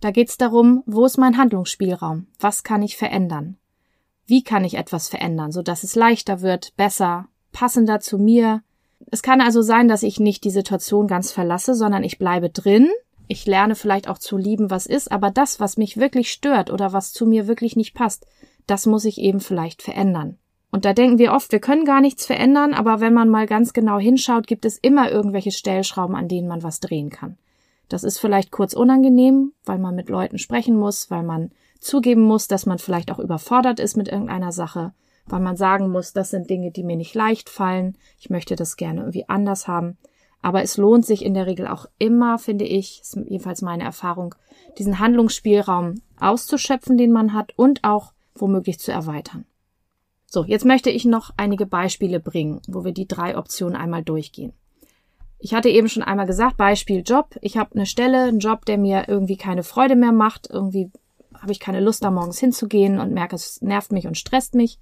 Da 0.00 0.11
geht's 0.11 0.37
darum, 0.37 0.82
wo 0.84 1.06
ist 1.06 1.16
mein 1.16 1.38
Handlungsspielraum? 1.38 2.26
Was 2.38 2.64
kann 2.64 2.82
ich 2.82 2.96
verändern? 2.96 3.56
Wie 4.26 4.42
kann 4.42 4.64
ich 4.64 4.75
etwas 4.75 5.08
verändern, 5.08 5.52
sodass 5.52 5.84
es 5.84 5.94
leichter 5.94 6.42
wird, 6.42 6.76
besser, 6.76 7.28
passender 7.52 8.00
zu 8.00 8.18
mir? 8.18 8.62
Es 9.11 9.23
kann 9.23 9.40
also 9.40 9.62
sein, 9.62 9.88
dass 9.88 10.02
ich 10.02 10.21
nicht 10.21 10.44
die 10.44 10.50
Situation 10.50 11.06
ganz 11.06 11.32
verlasse, 11.32 11.75
sondern 11.75 12.04
ich 12.04 12.18
bleibe 12.18 12.50
drin. 12.50 12.88
Ich 13.28 13.47
lerne 13.47 13.75
vielleicht 13.75 14.09
auch 14.09 14.18
zu 14.18 14.37
lieben, 14.37 14.71
was 14.71 14.87
ist, 14.87 15.11
aber 15.11 15.30
das, 15.30 15.61
was 15.61 15.76
mich 15.76 15.97
wirklich 15.97 16.30
stört 16.30 16.71
oder 16.71 16.92
was 16.92 17.12
zu 17.12 17.26
mir 17.26 17.47
wirklich 17.47 17.76
nicht 17.76 17.94
passt, 17.94 18.26
das 18.66 18.87
muss 18.87 19.04
ich 19.04 19.18
eben 19.18 19.40
vielleicht 19.40 19.82
verändern. 19.82 20.38
Und 20.71 20.85
da 20.87 20.94
denken 20.94 21.18
wir 21.18 21.32
oft, 21.32 21.52
wir 21.52 21.61
können 21.61 21.85
gar 21.85 22.00
nichts 22.00 22.25
verändern, 22.26 22.73
aber 22.73 23.00
wenn 23.00 23.12
man 23.12 23.28
mal 23.28 23.47
ganz 23.47 23.73
genau 23.75 23.99
hinschaut, 23.99 24.47
gibt 24.47 24.64
es 24.64 24.78
immer 24.78 25.11
irgendwelche 25.11 25.50
Stellschrauben, 25.50 26.16
an 26.16 26.28
denen 26.28 26.49
man 26.49 26.62
was 26.62 26.80
drehen 26.80 27.11
kann. 27.11 27.37
Das 27.90 28.04
ist 28.04 28.18
vielleicht 28.18 28.50
kurz 28.50 28.73
unangenehm, 28.73 29.52
weil 29.66 29.78
man 29.78 29.94
mit 29.94 30.09
Leuten 30.09 30.38
sprechen 30.38 30.76
muss, 30.76 31.11
weil 31.11 31.23
man 31.23 31.50
zugeben 31.78 32.23
muss, 32.23 32.49
dass 32.49 32.64
man 32.64 32.78
vielleicht 32.78 33.11
auch 33.11 33.18
überfordert 33.18 33.80
ist 33.80 33.99
mit 33.99 34.09
irgendeiner 34.09 34.52
Sache, 34.52 34.94
weil 35.26 35.41
man 35.41 35.57
sagen 35.57 35.91
muss, 35.91 36.12
das 36.12 36.31
sind 36.31 36.50
Dinge, 36.50 36.71
die 36.71 36.83
mir 36.83 36.97
nicht 36.97 37.14
leicht 37.14 37.49
fallen, 37.49 37.97
ich 38.19 38.31
möchte 38.31 38.57
das 38.57 38.76
gerne 38.76 39.00
irgendwie 39.00 39.29
anders 39.29 39.69
haben. 39.69 39.97
Aber 40.43 40.62
es 40.62 40.76
lohnt 40.76 41.07
sich 41.07 41.25
in 41.25 41.35
der 41.35 41.47
Regel 41.47 41.69
auch 41.69 41.87
immer, 41.99 42.38
finde 42.38 42.64
ich, 42.64 43.00
ist 43.00 43.17
jedenfalls 43.17 43.62
meine 43.62 43.85
Erfahrung, 43.85 44.35
diesen 44.79 44.99
Handlungsspielraum 44.99 46.02
auszuschöpfen, 46.19 46.99
den 46.99 47.12
man 47.12 47.33
hat 47.33 47.52
und 47.57 47.85
auch 47.85 48.12
womöglich 48.35 48.81
zu 48.81 48.91
erweitern. 48.91 49.45
So, 50.26 50.45
jetzt 50.45 50.64
möchte 50.64 50.91
ich 50.91 51.05
noch 51.05 51.31
einige 51.37 51.67
Beispiele 51.67 52.19
bringen, 52.19 52.61
wo 52.67 52.85
wir 52.85 52.93
die 52.93 53.07
drei 53.07 53.37
Optionen 53.37 53.76
einmal 53.76 54.02
durchgehen. 54.02 54.52
Ich 55.38 55.55
hatte 55.55 55.69
eben 55.69 55.88
schon 55.88 56.02
einmal 56.02 56.26
gesagt, 56.26 56.57
Beispiel 56.57 57.02
Job. 57.05 57.37
Ich 57.41 57.57
habe 57.57 57.75
eine 57.75 57.85
Stelle, 57.85 58.23
einen 58.23 58.38
Job, 58.38 58.64
der 58.64 58.79
mir 58.79 59.09
irgendwie 59.09 59.37
keine 59.37 59.64
Freude 59.64 59.97
mehr 59.97 60.12
macht. 60.12 60.49
Irgendwie 60.49 60.91
habe 61.35 61.52
ich 61.52 61.61
keine 61.61 61.81
Lust, 61.81 62.05
da 62.05 62.11
morgens 62.11 62.38
hinzugehen 62.38 63.00
und 63.00 63.12
merke, 63.12 63.35
es 63.35 63.61
nervt 63.61 63.93
mich 63.93 64.07
und 64.07 64.17
stresst 64.17 64.55
mich. 64.55 64.79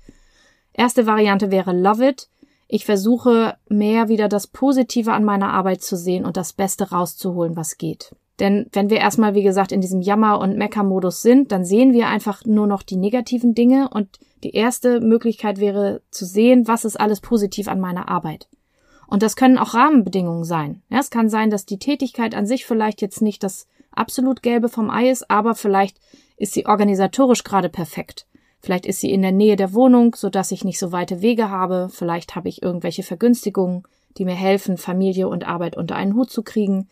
Erste 0.72 1.06
Variante 1.06 1.50
wäre 1.50 1.72
Love 1.72 2.08
It. 2.08 2.28
Ich 2.68 2.84
versuche 2.84 3.56
mehr 3.68 4.08
wieder 4.08 4.28
das 4.28 4.46
Positive 4.46 5.12
an 5.12 5.24
meiner 5.24 5.52
Arbeit 5.52 5.82
zu 5.82 5.96
sehen 5.96 6.24
und 6.24 6.36
das 6.36 6.52
Beste 6.52 6.90
rauszuholen, 6.90 7.56
was 7.56 7.78
geht. 7.78 8.14
Denn 8.38 8.66
wenn 8.72 8.88
wir 8.88 8.98
erstmal, 8.98 9.34
wie 9.34 9.42
gesagt, 9.42 9.70
in 9.70 9.80
diesem 9.82 10.00
Jammer- 10.00 10.40
und 10.40 10.56
Mecker-Modus 10.56 11.20
sind, 11.20 11.52
dann 11.52 11.64
sehen 11.64 11.92
wir 11.92 12.08
einfach 12.08 12.44
nur 12.46 12.66
noch 12.66 12.82
die 12.82 12.96
negativen 12.96 13.54
Dinge 13.54 13.90
und 13.90 14.18
die 14.42 14.52
erste 14.52 15.00
Möglichkeit 15.00 15.60
wäre 15.60 16.00
zu 16.10 16.24
sehen, 16.24 16.66
was 16.66 16.86
ist 16.86 16.98
alles 16.98 17.20
positiv 17.20 17.68
an 17.68 17.80
meiner 17.80 18.08
Arbeit. 18.08 18.48
Und 19.06 19.22
das 19.22 19.36
können 19.36 19.58
auch 19.58 19.74
Rahmenbedingungen 19.74 20.44
sein. 20.44 20.82
Ja, 20.88 21.00
es 21.00 21.10
kann 21.10 21.28
sein, 21.28 21.50
dass 21.50 21.66
die 21.66 21.78
Tätigkeit 21.78 22.34
an 22.34 22.46
sich 22.46 22.64
vielleicht 22.64 23.02
jetzt 23.02 23.20
nicht 23.20 23.42
das 23.42 23.66
absolut 23.90 24.42
Gelbe 24.42 24.68
vom 24.68 24.88
Ei 24.88 25.10
ist, 25.10 25.30
aber 25.30 25.54
vielleicht 25.54 26.00
ist 26.36 26.54
sie 26.54 26.64
organisatorisch 26.66 27.44
gerade 27.44 27.68
perfekt. 27.68 28.26
Vielleicht 28.60 28.86
ist 28.86 29.00
sie 29.00 29.10
in 29.10 29.22
der 29.22 29.32
Nähe 29.32 29.56
der 29.56 29.72
Wohnung, 29.72 30.14
so 30.14 30.28
dass 30.28 30.52
ich 30.52 30.64
nicht 30.64 30.78
so 30.78 30.92
weite 30.92 31.22
Wege 31.22 31.48
habe. 31.48 31.88
Vielleicht 31.90 32.36
habe 32.36 32.48
ich 32.48 32.62
irgendwelche 32.62 33.02
Vergünstigungen, 33.02 33.84
die 34.18 34.24
mir 34.24 34.34
helfen, 34.34 34.76
Familie 34.76 35.28
und 35.28 35.46
Arbeit 35.46 35.76
unter 35.76 35.96
einen 35.96 36.14
Hut 36.14 36.30
zu 36.30 36.42
kriegen. 36.42 36.88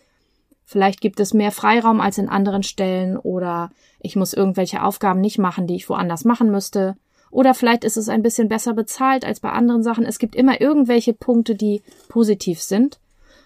Vielleicht 0.65 1.01
gibt 1.01 1.21
es 1.21 1.35
mehr 1.35 1.53
Freiraum 1.53 2.01
als 2.01 2.19
in 2.19 2.29
anderen 2.29 2.63
Stellen 2.63 3.17
oder 3.17 3.71
ich 4.01 4.17
muss 4.17 4.35
irgendwelche 4.35 4.83
Aufgaben 4.83 5.21
nicht 5.21 5.39
machen, 5.39 5.67
die 5.67 5.77
ich 5.77 5.89
woanders 5.89 6.25
machen 6.25 6.51
müsste. 6.51 6.97
Oder 7.31 7.55
vielleicht 7.55 7.85
ist 7.85 7.97
es 7.97 8.09
ein 8.09 8.23
bisschen 8.23 8.49
besser 8.49 8.73
bezahlt 8.73 9.25
als 9.25 9.41
bei 9.41 9.51
anderen 9.51 9.83
Sachen. 9.83 10.07
Es 10.07 10.19
gibt 10.19 10.35
immer 10.35 10.61
irgendwelche 10.61 11.13
Punkte, 11.13 11.55
die 11.55 11.83
positiv 12.09 12.63
sind. 12.63 12.99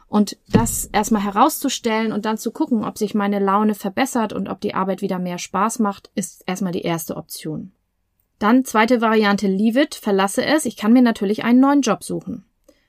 Und 0.06 0.36
das 0.48 0.84
erstmal 0.92 1.24
herauszustellen 1.24 2.12
und 2.12 2.26
dann 2.26 2.36
zu 2.36 2.50
gucken, 2.52 2.84
ob 2.84 2.98
sich 2.98 3.14
meine 3.14 3.38
Laune 3.38 3.74
verbessert 3.74 4.32
und 4.32 4.48
ob 4.48 4.60
die 4.60 4.74
Arbeit 4.74 5.00
wieder 5.00 5.18
mehr 5.18 5.38
Spaß 5.38 5.78
macht, 5.78 6.10
ist 6.14 6.44
erstmal 6.46 6.72
die 6.72 6.82
erste 6.82 7.16
Option. 7.16 7.72
Dann 8.42 8.64
zweite 8.64 9.00
Variante, 9.00 9.46
leave 9.46 9.80
it, 9.80 9.94
verlasse 9.94 10.44
es. 10.44 10.64
Ich 10.64 10.76
kann 10.76 10.92
mir 10.92 11.00
natürlich 11.00 11.44
einen 11.44 11.60
neuen 11.60 11.80
Job 11.80 12.02
suchen. 12.02 12.44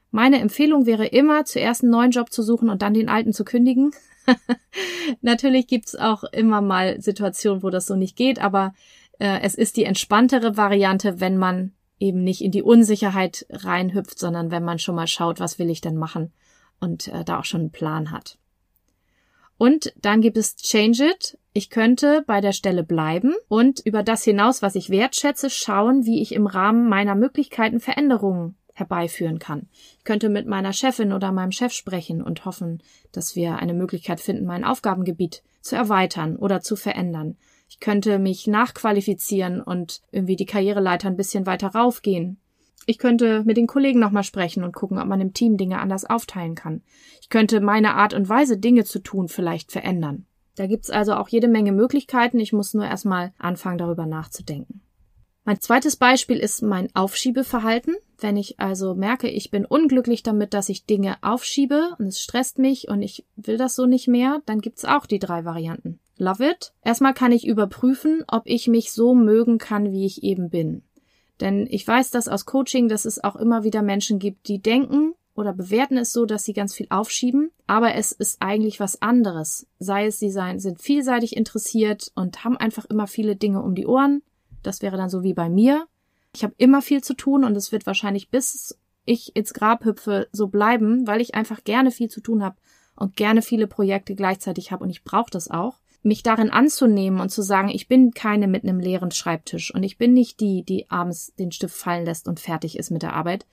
Meine 0.09 0.39
Empfehlung 0.39 0.87
wäre 0.87 1.05
immer, 1.05 1.45
zuerst 1.45 1.83
einen 1.83 1.91
neuen 1.91 2.09
Job 2.09 2.31
zu 2.31 2.41
suchen 2.41 2.71
und 2.71 2.81
dann 2.81 2.95
den 2.95 3.07
alten 3.07 3.33
zu 3.33 3.45
kündigen. 3.45 3.91
natürlich 5.21 5.67
gibt's 5.67 5.95
auch 5.95 6.23
immer 6.23 6.61
mal 6.61 6.99
Situationen, 6.99 7.61
wo 7.61 7.69
das 7.69 7.85
so 7.85 7.95
nicht 7.95 8.15
geht, 8.15 8.39
aber 8.39 8.73
äh, 9.19 9.41
es 9.43 9.53
ist 9.53 9.77
die 9.77 9.83
entspanntere 9.83 10.57
Variante, 10.57 11.19
wenn 11.19 11.37
man 11.37 11.73
eben 11.99 12.23
nicht 12.23 12.41
in 12.41 12.49
die 12.49 12.63
Unsicherheit 12.63 13.45
reinhüpft, 13.51 14.17
sondern 14.17 14.49
wenn 14.49 14.63
man 14.63 14.79
schon 14.79 14.95
mal 14.95 15.05
schaut, 15.05 15.39
was 15.39 15.59
will 15.59 15.69
ich 15.69 15.81
denn 15.81 15.97
machen 15.97 16.33
und 16.79 17.09
äh, 17.09 17.23
da 17.23 17.37
auch 17.37 17.45
schon 17.45 17.61
einen 17.61 17.71
Plan 17.71 18.09
hat. 18.09 18.39
Und 19.57 19.93
dann 20.01 20.21
gibt 20.21 20.37
es 20.37 20.55
Change 20.55 21.05
It. 21.05 21.37
Ich 21.53 21.69
könnte 21.69 22.23
bei 22.25 22.41
der 22.41 22.51
Stelle 22.51 22.83
bleiben 22.83 23.33
und 23.47 23.79
über 23.85 24.03
das 24.03 24.23
hinaus, 24.23 24.61
was 24.61 24.75
ich 24.75 24.89
wertschätze, 24.89 25.49
schauen, 25.49 26.05
wie 26.05 26.21
ich 26.21 26.33
im 26.33 26.47
Rahmen 26.47 26.89
meiner 26.89 27.15
Möglichkeiten 27.15 27.79
Veränderungen 27.79 28.55
herbeiführen 28.73 29.37
kann. 29.37 29.67
Ich 29.99 30.03
könnte 30.03 30.29
mit 30.29 30.47
meiner 30.47 30.73
Chefin 30.73 31.13
oder 31.13 31.31
meinem 31.31 31.51
Chef 31.51 31.71
sprechen 31.71 32.23
und 32.23 32.45
hoffen, 32.45 32.81
dass 33.11 33.35
wir 33.35 33.57
eine 33.57 33.73
Möglichkeit 33.73 34.19
finden, 34.19 34.45
mein 34.45 34.63
Aufgabengebiet 34.63 35.43
zu 35.61 35.75
erweitern 35.75 36.35
oder 36.35 36.61
zu 36.61 36.75
verändern. 36.75 37.37
Ich 37.69 37.79
könnte 37.79 38.19
mich 38.19 38.47
nachqualifizieren 38.47 39.61
und 39.61 40.01
irgendwie 40.11 40.35
die 40.35 40.45
Karriereleiter 40.45 41.07
ein 41.07 41.17
bisschen 41.17 41.45
weiter 41.45 41.69
raufgehen. 41.69 42.37
Ich 42.85 42.97
könnte 42.97 43.43
mit 43.45 43.57
den 43.57 43.67
Kollegen 43.67 43.99
nochmal 43.99 44.23
sprechen 44.23 44.63
und 44.63 44.73
gucken, 44.73 44.99
ob 44.99 45.07
man 45.07 45.21
im 45.21 45.33
Team 45.33 45.57
Dinge 45.57 45.79
anders 45.79 46.05
aufteilen 46.05 46.55
kann. 46.55 46.81
Ich 47.21 47.29
könnte 47.29 47.61
meine 47.61 47.95
Art 47.95 48.13
und 48.13 48.27
Weise, 48.27 48.57
Dinge 48.57 48.83
zu 48.83 48.99
tun, 48.99 49.27
vielleicht 49.29 49.71
verändern. 49.71 50.25
Da 50.55 50.67
gibt's 50.67 50.89
also 50.89 51.13
auch 51.15 51.29
jede 51.29 51.47
Menge 51.47 51.71
Möglichkeiten. 51.71 52.39
Ich 52.39 52.53
muss 52.53 52.73
nur 52.73 52.85
erstmal 52.85 53.33
anfangen, 53.37 53.77
darüber 53.77 54.05
nachzudenken. 54.05 54.81
Mein 55.45 55.59
zweites 55.59 55.97
Beispiel 55.97 56.37
ist 56.37 56.61
mein 56.61 56.87
Aufschiebeverhalten. 56.95 57.95
Wenn 58.17 58.37
ich 58.37 58.59
also 58.59 58.95
merke, 58.95 59.27
ich 59.29 59.51
bin 59.51 59.65
unglücklich 59.65 60.23
damit, 60.23 60.53
dass 60.53 60.69
ich 60.69 60.85
Dinge 60.85 61.17
aufschiebe 61.21 61.95
und 61.99 62.07
es 62.07 62.21
stresst 62.21 62.59
mich 62.59 62.87
und 62.87 63.01
ich 63.01 63.25
will 63.35 63.57
das 63.57 63.75
so 63.75 63.85
nicht 63.85 64.07
mehr, 64.07 64.41
dann 64.45 64.61
gibt's 64.61 64.85
auch 64.85 65.05
die 65.05 65.19
drei 65.19 65.43
Varianten. 65.43 65.99
Love 66.17 66.51
it. 66.51 66.73
Erstmal 66.83 67.13
kann 67.13 67.33
ich 67.33 67.45
überprüfen, 67.45 68.23
ob 68.27 68.43
ich 68.45 68.67
mich 68.67 68.93
so 68.93 69.13
mögen 69.15 69.57
kann, 69.57 69.91
wie 69.91 70.05
ich 70.05 70.23
eben 70.23 70.49
bin. 70.49 70.83
Denn 71.43 71.67
ich 71.69 71.85
weiß 71.85 72.09
das 72.09 72.29
aus 72.29 72.45
Coaching, 72.45 72.87
dass 72.87 73.03
es 73.03 73.21
auch 73.21 73.35
immer 73.35 73.65
wieder 73.65 73.81
Menschen 73.81 74.17
gibt, 74.17 74.47
die 74.47 74.61
denken 74.61 75.13
oder 75.35 75.51
bewerten 75.51 75.97
es 75.97 76.13
so, 76.13 76.25
dass 76.25 76.45
sie 76.45 76.53
ganz 76.53 76.73
viel 76.73 76.87
aufschieben, 76.89 77.51
aber 77.67 77.95
es 77.95 78.13
ist 78.13 78.41
eigentlich 78.41 78.79
was 78.79 79.01
anderes. 79.01 79.67
Sei 79.77 80.05
es, 80.05 80.19
sie 80.19 80.29
sein, 80.31 80.59
sind 80.61 80.81
vielseitig 80.81 81.35
interessiert 81.35 82.13
und 82.15 82.45
haben 82.45 82.55
einfach 82.55 82.85
immer 82.85 83.07
viele 83.07 83.35
Dinge 83.35 83.61
um 83.61 83.75
die 83.75 83.85
Ohren. 83.85 84.23
Das 84.61 84.81
wäre 84.81 84.95
dann 84.95 85.09
so 85.09 85.21
wie 85.21 85.33
bei 85.33 85.49
mir. 85.49 85.85
Ich 86.33 86.45
habe 86.45 86.53
immer 86.57 86.81
viel 86.81 87.03
zu 87.03 87.13
tun 87.13 87.43
und 87.43 87.57
es 87.57 87.73
wird 87.73 87.85
wahrscheinlich 87.85 88.29
bis 88.29 88.79
ich 89.03 89.35
ins 89.35 89.53
Grab 89.53 89.83
hüpfe 89.83 90.29
so 90.31 90.47
bleiben, 90.47 91.05
weil 91.07 91.19
ich 91.19 91.35
einfach 91.35 91.65
gerne 91.65 91.91
viel 91.91 92.09
zu 92.09 92.21
tun 92.21 92.41
habe 92.41 92.55
und 92.95 93.17
gerne 93.17 93.41
viele 93.41 93.67
Projekte 93.67 94.15
gleichzeitig 94.15 94.71
habe 94.71 94.85
und 94.85 94.89
ich 94.91 95.03
brauche 95.03 95.29
das 95.29 95.51
auch 95.51 95.79
mich 96.03 96.23
darin 96.23 96.49
anzunehmen 96.49 97.19
und 97.19 97.29
zu 97.29 97.41
sagen, 97.41 97.69
ich 97.69 97.87
bin 97.87 98.11
keine 98.11 98.47
mit 98.47 98.63
einem 98.63 98.79
leeren 98.79 99.11
Schreibtisch 99.11 99.73
und 99.73 99.83
ich 99.83 99.97
bin 99.97 100.13
nicht 100.13 100.39
die, 100.39 100.63
die 100.63 100.89
abends 100.89 101.33
den 101.35 101.51
Stift 101.51 101.75
fallen 101.75 102.05
lässt 102.05 102.27
und 102.27 102.39
fertig 102.39 102.77
ist 102.77 102.91
mit 102.91 103.01
der 103.01 103.13
Arbeit, 103.13 103.45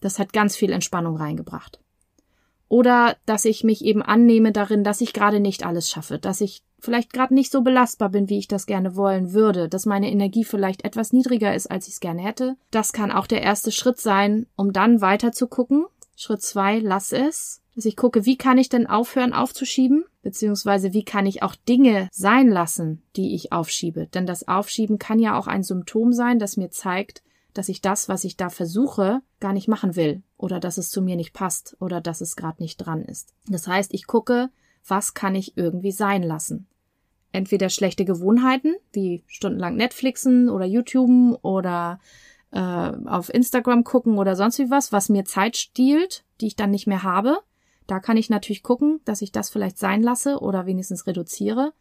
das 0.00 0.18
hat 0.18 0.32
ganz 0.32 0.56
viel 0.56 0.72
Entspannung 0.72 1.16
reingebracht. 1.16 1.80
Oder 2.68 3.16
dass 3.26 3.44
ich 3.44 3.64
mich 3.64 3.84
eben 3.84 4.00
annehme 4.00 4.52
darin, 4.52 4.84
dass 4.84 5.00
ich 5.00 5.12
gerade 5.12 5.40
nicht 5.40 5.66
alles 5.66 5.90
schaffe, 5.90 6.20
dass 6.20 6.40
ich 6.40 6.62
vielleicht 6.78 7.12
gerade 7.12 7.34
nicht 7.34 7.50
so 7.50 7.62
belastbar 7.62 8.10
bin, 8.10 8.28
wie 8.28 8.38
ich 8.38 8.46
das 8.46 8.64
gerne 8.64 8.94
wollen 8.94 9.32
würde, 9.32 9.68
dass 9.68 9.86
meine 9.86 10.10
Energie 10.10 10.44
vielleicht 10.44 10.84
etwas 10.84 11.12
niedriger 11.12 11.52
ist, 11.52 11.68
als 11.68 11.88
ich 11.88 11.94
es 11.94 12.00
gerne 12.00 12.22
hätte. 12.22 12.56
Das 12.70 12.92
kann 12.92 13.10
auch 13.10 13.26
der 13.26 13.42
erste 13.42 13.72
Schritt 13.72 13.98
sein, 13.98 14.46
um 14.54 14.72
dann 14.72 15.00
weiter 15.00 15.32
zu 15.32 15.48
gucken. 15.48 15.84
Schritt 16.14 16.42
zwei, 16.42 16.78
lass 16.78 17.12
es 17.12 17.60
dass 17.80 17.86
ich 17.86 17.96
gucke, 17.96 18.26
wie 18.26 18.36
kann 18.36 18.58
ich 18.58 18.68
denn 18.68 18.86
aufhören 18.86 19.32
aufzuschieben, 19.32 20.04
beziehungsweise 20.22 20.92
wie 20.92 21.02
kann 21.02 21.24
ich 21.24 21.42
auch 21.42 21.54
Dinge 21.54 22.10
sein 22.12 22.48
lassen, 22.48 23.00
die 23.16 23.34
ich 23.34 23.52
aufschiebe. 23.52 24.06
Denn 24.06 24.26
das 24.26 24.46
Aufschieben 24.46 24.98
kann 24.98 25.18
ja 25.18 25.38
auch 25.38 25.46
ein 25.46 25.62
Symptom 25.62 26.12
sein, 26.12 26.38
das 26.38 26.58
mir 26.58 26.70
zeigt, 26.70 27.22
dass 27.54 27.70
ich 27.70 27.80
das, 27.80 28.06
was 28.10 28.24
ich 28.24 28.36
da 28.36 28.50
versuche, 28.50 29.22
gar 29.40 29.54
nicht 29.54 29.66
machen 29.66 29.96
will 29.96 30.22
oder 30.36 30.60
dass 30.60 30.76
es 30.76 30.90
zu 30.90 31.00
mir 31.00 31.16
nicht 31.16 31.32
passt 31.32 31.74
oder 31.80 32.02
dass 32.02 32.20
es 32.20 32.36
gerade 32.36 32.62
nicht 32.62 32.76
dran 32.76 33.02
ist. 33.02 33.32
Das 33.48 33.66
heißt, 33.66 33.94
ich 33.94 34.06
gucke, 34.06 34.50
was 34.86 35.14
kann 35.14 35.34
ich 35.34 35.56
irgendwie 35.56 35.92
sein 35.92 36.22
lassen. 36.22 36.66
Entweder 37.32 37.70
schlechte 37.70 38.04
Gewohnheiten, 38.04 38.74
wie 38.92 39.24
stundenlang 39.26 39.76
Netflixen 39.76 40.50
oder 40.50 40.66
YouTuben 40.66 41.34
oder 41.34 41.98
äh, 42.50 42.60
auf 42.60 43.32
Instagram 43.32 43.84
gucken 43.84 44.18
oder 44.18 44.36
sonst 44.36 44.58
wie 44.58 44.70
was, 44.70 44.92
was 44.92 45.08
mir 45.08 45.24
Zeit 45.24 45.56
stiehlt, 45.56 46.24
die 46.42 46.48
ich 46.48 46.56
dann 46.56 46.70
nicht 46.70 46.86
mehr 46.86 47.04
habe. 47.04 47.38
Da 47.90 47.98
kann 47.98 48.16
ich 48.16 48.30
natürlich 48.30 48.62
gucken, 48.62 49.00
dass 49.04 49.20
ich 49.20 49.32
das 49.32 49.50
vielleicht 49.50 49.76
sein 49.76 50.00
lasse 50.00 50.38
oder 50.38 50.64
wenigstens 50.64 51.08
reduziere. 51.08 51.72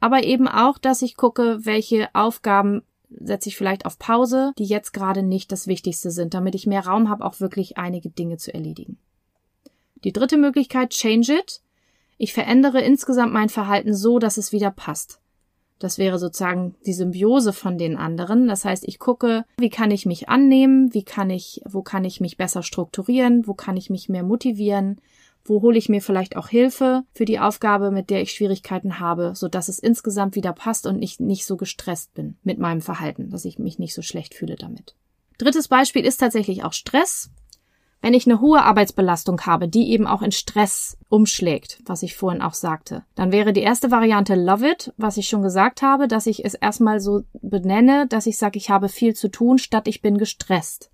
Aber 0.00 0.24
eben 0.24 0.48
auch, 0.48 0.78
dass 0.78 1.00
ich 1.00 1.16
gucke, 1.16 1.64
welche 1.64 2.12
Aufgaben 2.12 2.82
setze 3.08 3.48
ich 3.48 3.56
vielleicht 3.56 3.86
auf 3.86 4.00
Pause, 4.00 4.52
die 4.58 4.64
jetzt 4.64 4.92
gerade 4.92 5.22
nicht 5.22 5.52
das 5.52 5.68
Wichtigste 5.68 6.10
sind, 6.10 6.34
damit 6.34 6.56
ich 6.56 6.66
mehr 6.66 6.84
Raum 6.84 7.08
habe, 7.08 7.24
auch 7.24 7.38
wirklich 7.38 7.78
einige 7.78 8.10
Dinge 8.10 8.36
zu 8.36 8.52
erledigen. 8.52 8.98
Die 10.02 10.12
dritte 10.12 10.38
Möglichkeit, 10.38 10.90
change 10.90 11.34
it. 11.34 11.60
Ich 12.18 12.32
verändere 12.32 12.80
insgesamt 12.80 13.32
mein 13.32 13.48
Verhalten 13.48 13.94
so, 13.94 14.18
dass 14.18 14.38
es 14.38 14.50
wieder 14.50 14.72
passt. 14.72 15.20
Das 15.78 15.98
wäre 15.98 16.18
sozusagen 16.18 16.74
die 16.86 16.94
Symbiose 16.94 17.52
von 17.52 17.76
den 17.76 17.96
anderen. 17.96 18.48
Das 18.48 18.64
heißt, 18.64 18.84
ich 18.86 18.98
gucke, 18.98 19.44
wie 19.58 19.70
kann 19.70 19.90
ich 19.90 20.06
mich 20.06 20.28
annehmen, 20.28 20.94
wie 20.94 21.02
kann 21.04 21.28
ich, 21.30 21.60
wo 21.66 21.82
kann 21.82 22.04
ich 22.04 22.20
mich 22.20 22.36
besser 22.36 22.62
strukturieren, 22.62 23.46
wo 23.46 23.54
kann 23.54 23.76
ich 23.76 23.90
mich 23.90 24.08
mehr 24.08 24.22
motivieren, 24.22 25.00
wo 25.44 25.62
hole 25.62 25.78
ich 25.78 25.88
mir 25.88 26.00
vielleicht 26.00 26.36
auch 26.36 26.48
Hilfe 26.48 27.04
für 27.12 27.24
die 27.24 27.38
Aufgabe, 27.38 27.90
mit 27.90 28.10
der 28.10 28.22
ich 28.22 28.32
Schwierigkeiten 28.32 29.00
habe, 29.00 29.32
so 29.34 29.48
dass 29.48 29.68
es 29.68 29.78
insgesamt 29.78 30.34
wieder 30.34 30.52
passt 30.52 30.86
und 30.86 31.02
ich 31.02 31.20
nicht 31.20 31.46
so 31.46 31.56
gestresst 31.56 32.14
bin 32.14 32.36
mit 32.42 32.58
meinem 32.58 32.80
Verhalten, 32.80 33.30
dass 33.30 33.44
ich 33.44 33.58
mich 33.58 33.78
nicht 33.78 33.94
so 33.94 34.02
schlecht 34.02 34.34
fühle 34.34 34.56
damit. 34.56 34.94
Drittes 35.38 35.68
Beispiel 35.68 36.04
ist 36.04 36.16
tatsächlich 36.18 36.64
auch 36.64 36.72
Stress. 36.72 37.30
Wenn 38.02 38.14
ich 38.14 38.26
eine 38.26 38.40
hohe 38.40 38.62
Arbeitsbelastung 38.62 39.40
habe, 39.42 39.68
die 39.68 39.90
eben 39.90 40.06
auch 40.06 40.22
in 40.22 40.30
Stress 40.32 40.96
umschlägt, 41.08 41.80
was 41.86 42.02
ich 42.02 42.16
vorhin 42.16 42.42
auch 42.42 42.54
sagte, 42.54 43.04
dann 43.14 43.32
wäre 43.32 43.52
die 43.52 43.62
erste 43.62 43.90
Variante 43.90 44.34
Love 44.34 44.70
It, 44.70 44.92
was 44.96 45.16
ich 45.16 45.28
schon 45.28 45.42
gesagt 45.42 45.82
habe, 45.82 46.06
dass 46.06 46.26
ich 46.26 46.44
es 46.44 46.54
erstmal 46.54 47.00
so 47.00 47.22
benenne, 47.42 48.06
dass 48.06 48.26
ich 48.26 48.38
sage, 48.38 48.58
ich 48.58 48.70
habe 48.70 48.88
viel 48.88 49.14
zu 49.14 49.28
tun, 49.28 49.58
statt 49.58 49.88
ich 49.88 50.02
bin 50.02 50.18
gestresst. 50.18 50.90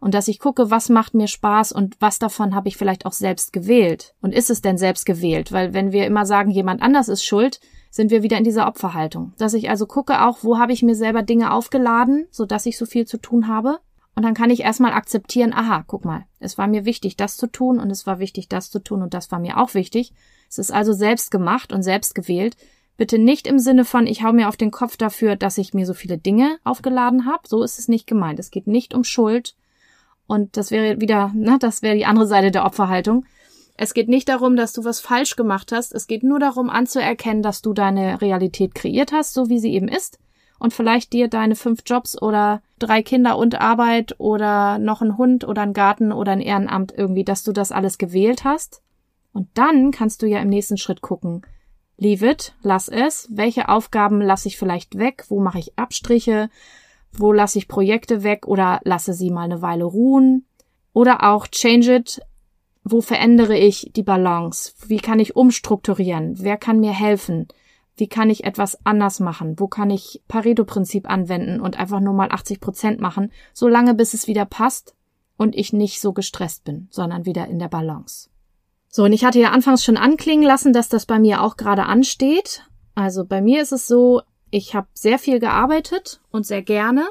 und 0.00 0.14
dass 0.14 0.28
ich 0.28 0.38
gucke, 0.38 0.70
was 0.70 0.88
macht 0.88 1.14
mir 1.14 1.26
Spaß 1.26 1.72
und 1.72 1.96
was 2.00 2.18
davon 2.18 2.54
habe 2.54 2.68
ich 2.68 2.76
vielleicht 2.76 3.06
auch 3.06 3.12
selbst 3.12 3.52
gewählt. 3.52 4.14
Und 4.20 4.34
ist 4.34 4.50
es 4.50 4.60
denn 4.60 4.78
selbst 4.78 5.06
gewählt? 5.06 5.52
Weil 5.52 5.72
wenn 5.74 5.92
wir 5.92 6.06
immer 6.06 6.26
sagen, 6.26 6.50
jemand 6.50 6.82
anders 6.82 7.08
ist 7.08 7.24
schuld, 7.24 7.60
sind 7.90 8.10
wir 8.10 8.22
wieder 8.22 8.36
in 8.36 8.44
dieser 8.44 8.66
Opferhaltung. 8.66 9.32
Dass 9.38 9.54
ich 9.54 9.70
also 9.70 9.86
gucke 9.86 10.22
auch, 10.24 10.38
wo 10.42 10.58
habe 10.58 10.72
ich 10.72 10.82
mir 10.82 10.94
selber 10.94 11.22
Dinge 11.22 11.52
aufgeladen, 11.52 12.26
so 12.30 12.44
dass 12.44 12.66
ich 12.66 12.76
so 12.76 12.84
viel 12.84 13.06
zu 13.06 13.16
tun 13.16 13.48
habe. 13.48 13.78
Und 14.16 14.22
dann 14.22 14.34
kann 14.34 14.50
ich 14.50 14.60
erstmal 14.60 14.92
akzeptieren, 14.92 15.52
aha, 15.52 15.84
guck 15.86 16.06
mal, 16.06 16.24
es 16.40 16.56
war 16.56 16.66
mir 16.66 16.86
wichtig, 16.86 17.16
das 17.16 17.36
zu 17.36 17.46
tun 17.46 17.78
und 17.78 17.90
es 17.90 18.06
war 18.06 18.18
wichtig, 18.18 18.48
das 18.48 18.70
zu 18.70 18.78
tun 18.78 19.02
und 19.02 19.12
das 19.12 19.30
war 19.30 19.38
mir 19.38 19.58
auch 19.58 19.74
wichtig. 19.74 20.14
Es 20.48 20.58
ist 20.58 20.72
also 20.72 20.94
selbst 20.94 21.30
gemacht 21.30 21.70
und 21.70 21.82
selbst 21.82 22.14
gewählt. 22.14 22.56
Bitte 22.96 23.18
nicht 23.18 23.46
im 23.46 23.58
Sinne 23.58 23.84
von, 23.84 24.06
ich 24.06 24.22
hau 24.22 24.32
mir 24.32 24.48
auf 24.48 24.56
den 24.56 24.70
Kopf 24.70 24.96
dafür, 24.96 25.36
dass 25.36 25.58
ich 25.58 25.74
mir 25.74 25.84
so 25.84 25.92
viele 25.92 26.16
Dinge 26.16 26.58
aufgeladen 26.64 27.26
habe. 27.26 27.46
So 27.46 27.62
ist 27.62 27.78
es 27.78 27.88
nicht 27.88 28.06
gemeint. 28.06 28.38
Es 28.38 28.50
geht 28.50 28.66
nicht 28.66 28.94
um 28.94 29.04
Schuld. 29.04 29.54
Und 30.26 30.56
das 30.56 30.70
wäre 30.70 30.98
wieder, 30.98 31.30
ne, 31.34 31.58
das 31.60 31.82
wäre 31.82 31.94
die 31.94 32.06
andere 32.06 32.26
Seite 32.26 32.50
der 32.50 32.64
Opferhaltung. 32.64 33.26
Es 33.76 33.92
geht 33.92 34.08
nicht 34.08 34.30
darum, 34.30 34.56
dass 34.56 34.72
du 34.72 34.82
was 34.84 35.00
falsch 35.00 35.36
gemacht 35.36 35.72
hast. 35.72 35.94
Es 35.94 36.06
geht 36.06 36.22
nur 36.22 36.40
darum, 36.40 36.70
anzuerkennen, 36.70 37.42
dass 37.42 37.60
du 37.60 37.74
deine 37.74 38.22
Realität 38.22 38.74
kreiert 38.74 39.12
hast, 39.12 39.34
so 39.34 39.50
wie 39.50 39.58
sie 39.58 39.74
eben 39.74 39.88
ist. 39.88 40.18
Und 40.58 40.72
vielleicht 40.72 41.12
dir 41.12 41.28
deine 41.28 41.54
fünf 41.54 41.82
Jobs 41.84 42.20
oder 42.20 42.62
drei 42.78 43.02
Kinder 43.02 43.36
und 43.36 43.60
Arbeit 43.60 44.14
oder 44.18 44.78
noch 44.78 45.02
ein 45.02 45.18
Hund 45.18 45.46
oder 45.46 45.62
ein 45.62 45.72
Garten 45.72 46.12
oder 46.12 46.32
ein 46.32 46.40
Ehrenamt 46.40 46.92
irgendwie, 46.96 47.24
dass 47.24 47.42
du 47.42 47.52
das 47.52 47.72
alles 47.72 47.98
gewählt 47.98 48.44
hast. 48.44 48.82
Und 49.32 49.48
dann 49.54 49.90
kannst 49.90 50.22
du 50.22 50.26
ja 50.26 50.40
im 50.40 50.48
nächsten 50.48 50.78
Schritt 50.78 51.02
gucken, 51.02 51.42
leave 51.98 52.26
it, 52.26 52.54
lass 52.62 52.88
es, 52.88 53.28
welche 53.30 53.68
Aufgaben 53.68 54.20
lasse 54.20 54.48
ich 54.48 54.56
vielleicht 54.56 54.98
weg, 54.98 55.24
wo 55.28 55.40
mache 55.40 55.58
ich 55.58 55.78
Abstriche, 55.78 56.48
wo 57.12 57.32
lasse 57.32 57.58
ich 57.58 57.68
Projekte 57.68 58.22
weg 58.22 58.46
oder 58.46 58.80
lasse 58.84 59.12
sie 59.12 59.30
mal 59.30 59.44
eine 59.44 59.62
Weile 59.62 59.84
ruhen. 59.84 60.46
Oder 60.92 61.30
auch 61.30 61.46
change 61.48 61.96
it, 61.96 62.20
wo 62.82 63.00
verändere 63.00 63.58
ich 63.58 63.90
die 63.94 64.02
Balance? 64.02 64.72
Wie 64.86 64.98
kann 64.98 65.18
ich 65.18 65.36
umstrukturieren? 65.36 66.36
Wer 66.38 66.56
kann 66.56 66.80
mir 66.80 66.92
helfen? 66.92 67.48
Wie 67.96 68.08
kann 68.08 68.28
ich 68.28 68.44
etwas 68.44 68.78
anders 68.84 69.20
machen? 69.20 69.58
Wo 69.58 69.68
kann 69.68 69.90
ich 69.90 70.22
Pareto-Prinzip 70.28 71.08
anwenden 71.08 71.60
und 71.60 71.78
einfach 71.78 72.00
nur 72.00 72.12
mal 72.12 72.30
80 72.30 72.60
Prozent 72.60 73.00
machen, 73.00 73.32
solange 73.54 73.94
bis 73.94 74.12
es 74.12 74.26
wieder 74.26 74.44
passt 74.44 74.94
und 75.36 75.54
ich 75.54 75.72
nicht 75.72 76.00
so 76.00 76.12
gestresst 76.12 76.64
bin, 76.64 76.88
sondern 76.90 77.26
wieder 77.26 77.46
in 77.46 77.58
der 77.58 77.68
Balance. 77.68 78.28
So, 78.88 79.04
und 79.04 79.12
ich 79.12 79.24
hatte 79.24 79.40
ja 79.40 79.50
anfangs 79.50 79.84
schon 79.84 79.96
anklingen 79.96 80.46
lassen, 80.46 80.72
dass 80.72 80.88
das 80.88 81.06
bei 81.06 81.18
mir 81.18 81.42
auch 81.42 81.56
gerade 81.56 81.84
ansteht. 81.84 82.64
Also 82.94 83.24
bei 83.24 83.42
mir 83.42 83.62
ist 83.62 83.72
es 83.72 83.86
so, 83.86 84.22
ich 84.50 84.74
habe 84.74 84.88
sehr 84.94 85.18
viel 85.18 85.38
gearbeitet 85.40 86.20
und 86.30 86.46
sehr 86.46 86.62
gerne. 86.62 87.06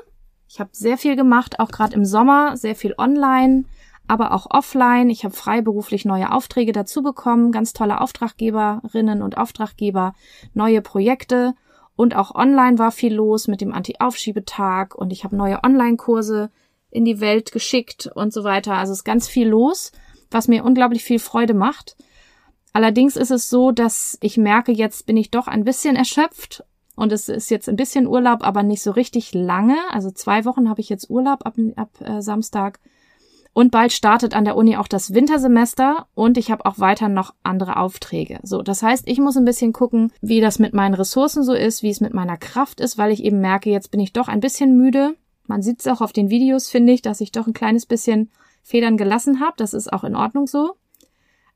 Ich 0.48 0.60
habe 0.60 0.70
sehr 0.74 0.98
viel 0.98 1.16
gemacht, 1.16 1.60
auch 1.60 1.70
gerade 1.70 1.96
im 1.96 2.06
Sommer, 2.06 2.58
sehr 2.58 2.76
viel 2.76 2.96
online, 2.98 3.66
aber 4.08 4.34
auch 4.34 4.48
offline. 4.50 5.10
Ich 5.10 5.24
habe 5.24 5.36
freiberuflich 5.36 6.06
neue 6.06 6.32
Aufträge 6.32 6.72
dazu 6.72 7.02
bekommen, 7.02 7.52
ganz 7.52 7.74
tolle 7.74 8.02
Auftraggeberinnen 8.02 9.22
und 9.22 9.38
Auftraggeber, 9.38 10.14
neue 10.54 10.82
Projekte 10.82 11.54
und 11.96 12.16
auch 12.16 12.36
online 12.36 12.78
war 12.78 12.92
viel 12.92 13.14
los 13.14 13.48
mit 13.48 13.62
dem 13.62 13.74
Anti-Aufschiebetag 13.74 14.96
und 14.96 15.12
ich 15.14 15.24
habe 15.24 15.36
neue 15.36 15.64
Online-Kurse 15.64 16.52
in 16.92 17.06
die 17.06 17.20
Welt 17.20 17.52
geschickt 17.52 18.10
und 18.14 18.34
so 18.34 18.44
weiter. 18.44 18.74
Also 18.74 18.92
es 18.92 19.00
ist 19.00 19.06
ganz 19.06 19.28
viel 19.28 19.48
los, 19.48 19.92
was 20.30 20.48
mir 20.48 20.64
unglaublich 20.64 21.04
viel 21.04 21.20
Freude 21.20 21.54
macht. 21.54 21.96
Allerdings 22.74 23.16
ist 23.16 23.32
es 23.32 23.50
so, 23.50 23.72
dass 23.72 24.18
ich 24.22 24.38
merke, 24.38 24.74
jetzt 24.74 25.06
bin 25.06 25.16
ich 25.16 25.32
doch 25.32 25.48
ein 25.48 25.64
bisschen 25.64 25.96
erschöpft 25.96 26.66
und 26.96 27.14
es 27.14 27.30
ist 27.30 27.50
jetzt 27.50 27.70
ein 27.70 27.78
bisschen 27.78 28.08
Urlaub, 28.08 28.46
aber 28.46 28.64
nicht 28.64 28.82
so 28.82 28.92
richtig 28.92 29.34
lange. 29.34 29.78
Also 29.92 30.12
zwei 30.12 30.44
Wochen 30.44 30.70
habe 30.70 30.82
ich 30.82 30.90
jetzt 30.90 31.10
Urlaub 31.10 31.46
ab, 31.46 31.56
ab 31.78 31.90
äh, 32.02 32.22
Samstag 32.22 32.80
und 33.56 33.72
bald 33.72 33.94
startet 33.94 34.36
an 34.36 34.44
der 34.44 34.58
Uni 34.58 34.76
auch 34.76 34.90
das 34.90 35.14
Wintersemester 35.14 36.08
und 36.14 36.38
ich 36.38 36.52
habe 36.52 36.66
auch 36.66 36.78
weiter 36.78 37.08
noch 37.08 37.34
andere 37.42 37.78
Aufträge. 37.78 38.40
So, 38.44 38.62
das 38.62 38.84
heißt, 38.84 39.08
ich 39.08 39.18
muss 39.18 39.38
ein 39.38 39.46
bisschen 39.46 39.72
gucken, 39.72 40.12
wie 40.20 40.42
das 40.42 40.60
mit 40.60 40.74
meinen 40.74 40.94
Ressourcen 40.94 41.42
so 41.42 41.54
ist, 41.54 41.82
wie 41.82 41.90
es 41.90 42.02
mit 42.02 42.14
meiner 42.14 42.36
Kraft 42.36 42.82
ist, 42.82 42.98
weil 42.98 43.14
ich 43.14 43.24
eben 43.24 43.40
merke, 43.40 43.70
jetzt 43.70 43.92
bin 43.92 44.02
ich 44.02 44.12
doch 44.12 44.28
ein 44.28 44.42
bisschen 44.42 44.76
müde. 44.76 45.16
Man 45.48 45.62
sieht 45.62 45.80
es 45.80 45.88
auch 45.88 46.02
auf 46.02 46.12
den 46.12 46.30
Videos, 46.30 46.70
finde 46.70 46.92
ich, 46.92 47.02
dass 47.02 47.22
ich 47.22 47.32
doch 47.32 47.48
ein 47.48 47.54
kleines 47.54 47.86
bisschen 47.86 48.30
Federn 48.62 48.98
gelassen 48.98 49.40
habe. 49.40 49.54
Das 49.56 49.74
ist 49.74 49.94
auch 49.94 50.04
in 50.04 50.18
Ordnung 50.18 50.48
so. 50.48 50.76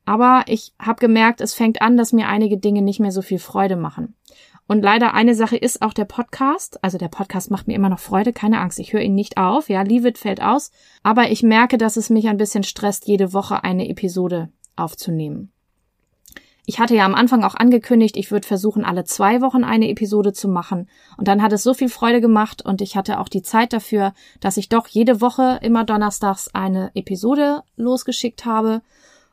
Aber 0.06 0.44
ich 0.46 0.72
habe 0.80 1.00
gemerkt, 1.00 1.42
es 1.42 1.52
fängt 1.52 1.82
an, 1.82 1.98
dass 1.98 2.14
mir 2.14 2.28
einige 2.28 2.56
Dinge 2.56 2.80
nicht 2.80 3.00
mehr 3.00 3.12
so 3.12 3.20
viel 3.20 3.38
Freude 3.38 3.76
machen. 3.76 4.14
Und 4.70 4.82
leider 4.82 5.14
eine 5.14 5.34
Sache 5.34 5.56
ist 5.56 5.82
auch 5.82 5.92
der 5.92 6.04
Podcast. 6.04 6.78
Also 6.84 6.96
der 6.96 7.08
Podcast 7.08 7.50
macht 7.50 7.66
mir 7.66 7.74
immer 7.74 7.88
noch 7.88 7.98
Freude, 7.98 8.32
keine 8.32 8.60
Angst, 8.60 8.78
ich 8.78 8.92
höre 8.92 9.00
ihn 9.00 9.16
nicht 9.16 9.36
auf. 9.36 9.68
Ja, 9.68 9.82
Leave 9.82 10.06
It 10.06 10.16
fällt 10.16 10.40
aus. 10.40 10.70
Aber 11.02 11.28
ich 11.28 11.42
merke, 11.42 11.76
dass 11.76 11.96
es 11.96 12.08
mich 12.08 12.28
ein 12.28 12.36
bisschen 12.36 12.62
stresst, 12.62 13.08
jede 13.08 13.32
Woche 13.32 13.64
eine 13.64 13.88
Episode 13.88 14.50
aufzunehmen. 14.76 15.50
Ich 16.66 16.78
hatte 16.78 16.94
ja 16.94 17.04
am 17.04 17.16
Anfang 17.16 17.42
auch 17.42 17.56
angekündigt, 17.56 18.16
ich 18.16 18.30
würde 18.30 18.46
versuchen, 18.46 18.84
alle 18.84 19.02
zwei 19.02 19.40
Wochen 19.40 19.64
eine 19.64 19.88
Episode 19.88 20.32
zu 20.32 20.46
machen. 20.46 20.88
Und 21.16 21.26
dann 21.26 21.42
hat 21.42 21.52
es 21.52 21.64
so 21.64 21.74
viel 21.74 21.88
Freude 21.88 22.20
gemacht 22.20 22.64
und 22.64 22.80
ich 22.80 22.96
hatte 22.96 23.18
auch 23.18 23.28
die 23.28 23.42
Zeit 23.42 23.72
dafür, 23.72 24.14
dass 24.38 24.56
ich 24.56 24.68
doch 24.68 24.86
jede 24.86 25.20
Woche 25.20 25.58
immer 25.62 25.82
donnerstags 25.82 26.48
eine 26.54 26.92
Episode 26.94 27.64
losgeschickt 27.74 28.44
habe. 28.44 28.82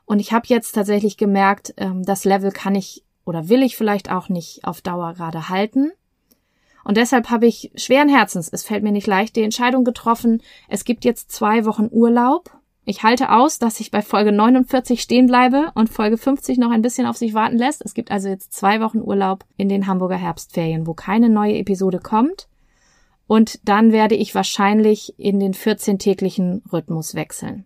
Und 0.06 0.20
ich 0.20 0.34
habe 0.34 0.48
jetzt 0.48 0.72
tatsächlich 0.72 1.16
gemerkt, 1.16 1.76
ähm, 1.78 2.02
das 2.02 2.26
Level 2.26 2.52
kann 2.52 2.74
ich 2.74 3.04
oder 3.28 3.50
will 3.50 3.62
ich 3.62 3.76
vielleicht 3.76 4.12
auch 4.12 4.30
nicht 4.30 4.64
auf 4.64 4.82
Dauer 4.82 5.14
gerade 5.14 5.50
halten. 5.50 5.92
Und 6.84 6.96
deshalb 6.96 7.30
habe 7.30 7.46
ich 7.46 7.72
schweren 7.76 8.08
Herzens, 8.08 8.50
es 8.52 8.64
fällt 8.64 8.84
mir 8.84 8.94
nicht 8.94 9.08
leicht, 9.08 9.36
die 9.36 9.44
Entscheidung 9.44 9.84
getroffen, 9.84 10.42
es 10.70 10.86
gibt 10.86 11.04
jetzt 11.04 11.32
zwei 11.32 11.66
Wochen 11.66 11.90
Urlaub. 11.92 12.52
Ich 12.86 13.04
halte 13.04 13.34
aus, 13.34 13.60
dass 13.60 13.82
ich 13.82 13.92
bei 13.92 14.02
Folge 14.02 14.32
49 14.32 15.02
stehen 15.02 15.28
bleibe 15.28 15.72
und 15.76 15.90
Folge 15.90 16.18
50 16.18 16.58
noch 16.58 16.72
ein 16.72 16.82
bisschen 16.82 17.06
auf 17.06 17.18
sich 17.18 17.34
warten 17.34 17.58
lässt. 17.58 17.84
Es 17.84 17.94
gibt 17.94 18.12
also 18.12 18.30
jetzt 18.30 18.54
zwei 18.54 18.80
Wochen 18.80 19.02
Urlaub 19.02 19.44
in 19.58 19.68
den 19.68 19.88
Hamburger 19.88 20.16
Herbstferien, 20.16 20.88
wo 20.88 20.94
keine 20.94 21.28
neue 21.28 21.58
Episode 21.58 22.00
kommt. 22.00 22.48
Und 23.28 23.60
dann 23.68 23.92
werde 23.92 24.16
ich 24.16 24.34
wahrscheinlich 24.34 25.20
in 25.20 25.42
den 25.42 25.54
14-täglichen 25.54 26.62
Rhythmus 26.72 27.14
wechseln. 27.14 27.66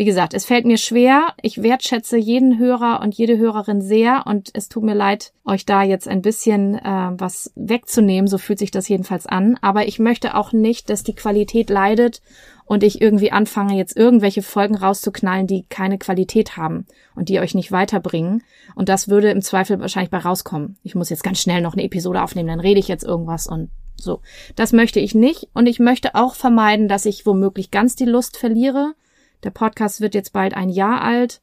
Wie 0.00 0.06
gesagt, 0.06 0.32
es 0.32 0.46
fällt 0.46 0.64
mir 0.64 0.78
schwer. 0.78 1.34
Ich 1.42 1.62
wertschätze 1.62 2.16
jeden 2.16 2.58
Hörer 2.58 3.02
und 3.02 3.14
jede 3.14 3.36
Hörerin 3.36 3.82
sehr 3.82 4.22
und 4.26 4.48
es 4.54 4.70
tut 4.70 4.82
mir 4.82 4.94
leid, 4.94 5.34
euch 5.44 5.66
da 5.66 5.82
jetzt 5.82 6.08
ein 6.08 6.22
bisschen 6.22 6.76
äh, 6.76 7.10
was 7.18 7.52
wegzunehmen. 7.54 8.26
So 8.26 8.38
fühlt 8.38 8.58
sich 8.58 8.70
das 8.70 8.88
jedenfalls 8.88 9.26
an. 9.26 9.58
Aber 9.60 9.86
ich 9.88 9.98
möchte 9.98 10.36
auch 10.36 10.54
nicht, 10.54 10.88
dass 10.88 11.02
die 11.02 11.14
Qualität 11.14 11.68
leidet 11.68 12.22
und 12.64 12.82
ich 12.82 13.02
irgendwie 13.02 13.30
anfange, 13.30 13.76
jetzt 13.76 13.94
irgendwelche 13.94 14.40
Folgen 14.40 14.74
rauszuknallen, 14.74 15.46
die 15.46 15.66
keine 15.68 15.98
Qualität 15.98 16.56
haben 16.56 16.86
und 17.14 17.28
die 17.28 17.38
euch 17.38 17.54
nicht 17.54 17.70
weiterbringen. 17.70 18.42
Und 18.74 18.88
das 18.88 19.08
würde 19.08 19.30
im 19.30 19.42
Zweifel 19.42 19.80
wahrscheinlich 19.80 20.10
bei 20.10 20.16
rauskommen. 20.16 20.78
Ich 20.82 20.94
muss 20.94 21.10
jetzt 21.10 21.24
ganz 21.24 21.42
schnell 21.42 21.60
noch 21.60 21.74
eine 21.74 21.84
Episode 21.84 22.22
aufnehmen, 22.22 22.48
dann 22.48 22.60
rede 22.60 22.80
ich 22.80 22.88
jetzt 22.88 23.04
irgendwas 23.04 23.46
und 23.46 23.68
so. 23.96 24.22
Das 24.56 24.72
möchte 24.72 24.98
ich 24.98 25.14
nicht. 25.14 25.48
Und 25.52 25.66
ich 25.66 25.78
möchte 25.78 26.14
auch 26.14 26.36
vermeiden, 26.36 26.88
dass 26.88 27.04
ich 27.04 27.26
womöglich 27.26 27.70
ganz 27.70 27.96
die 27.96 28.06
Lust 28.06 28.38
verliere 28.38 28.94
der 29.42 29.50
Podcast 29.50 30.00
wird 30.00 30.14
jetzt 30.14 30.32
bald 30.32 30.54
ein 30.54 30.68
Jahr 30.68 31.02
alt. 31.02 31.40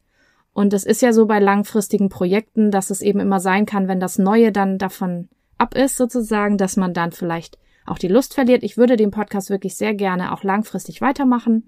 Und 0.54 0.74
es 0.74 0.86
ist 0.86 1.02
ja 1.02 1.14
so 1.14 1.26
bei 1.26 1.40
langfristigen 1.40 2.10
Projekten, 2.10 2.72
dass 2.72 2.90
es 2.90 3.02
eben 3.02 3.20
immer 3.20 3.40
sein 3.40 3.66
kann, 3.66 3.88
wenn 3.88 4.00
das 4.00 4.18
Neue 4.18 4.52
dann 4.52 4.78
davon 4.78 5.30
ab 5.58 5.76
ist, 5.76 5.98
sozusagen, 5.98 6.58
dass 6.58 6.78
man 6.78 6.94
dann 6.94 7.12
vielleicht 7.12 7.58
auch 7.86 7.98
die 7.98 8.08
Lust 8.08 8.34
verliert. 8.34 8.64
Ich 8.64 8.78
würde 8.78 8.96
den 8.96 9.12
Podcast 9.12 9.50
wirklich 9.50 9.76
sehr 9.76 9.94
gerne 9.94 10.34
auch 10.34 10.44
langfristig 10.44 11.02
weitermachen 11.02 11.64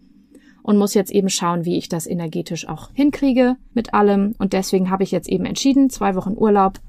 und 0.64 0.78
muss 0.78 0.94
jetzt 0.94 1.12
eben 1.12 1.30
schauen, 1.30 1.66
wie 1.66 1.78
ich 1.78 1.90
das 1.90 2.08
energetisch 2.08 2.68
auch 2.68 2.90
hinkriege 2.94 3.56
mit 3.74 3.94
allem. 3.94 4.36
Und 4.38 4.54
deswegen 4.54 4.90
habe 4.90 5.04
ich 5.04 5.12
jetzt 5.12 5.30
eben 5.30 5.46
entschieden, 5.46 5.90
zwei 5.90 6.16
Wochen 6.16 6.36
Urlaub. 6.38 6.80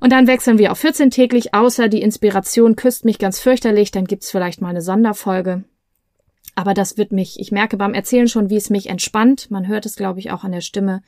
Und 0.00 0.12
dann 0.12 0.26
wechseln 0.26 0.58
wir 0.58 0.70
auf 0.70 0.78
14 0.78 1.10
täglich, 1.10 1.54
außer 1.54 1.88
die 1.88 2.02
Inspiration 2.02 2.76
küsst 2.76 3.04
mich 3.04 3.18
ganz 3.18 3.40
fürchterlich, 3.40 3.90
dann 3.90 4.04
gibt's 4.04 4.30
vielleicht 4.30 4.60
mal 4.60 4.68
eine 4.68 4.82
Sonderfolge. 4.82 5.64
Aber 6.54 6.74
das 6.74 6.96
wird 6.96 7.12
mich, 7.12 7.40
ich 7.40 7.52
merke 7.52 7.76
beim 7.76 7.94
Erzählen 7.94 8.28
schon, 8.28 8.50
wie 8.50 8.56
es 8.56 8.70
mich 8.70 8.88
entspannt. 8.88 9.50
Man 9.50 9.66
hört 9.66 9.86
es, 9.86 9.96
glaube 9.96 10.20
ich, 10.20 10.30
auch 10.30 10.44
an 10.44 10.52
der 10.52 10.60
Stimme, 10.60 11.02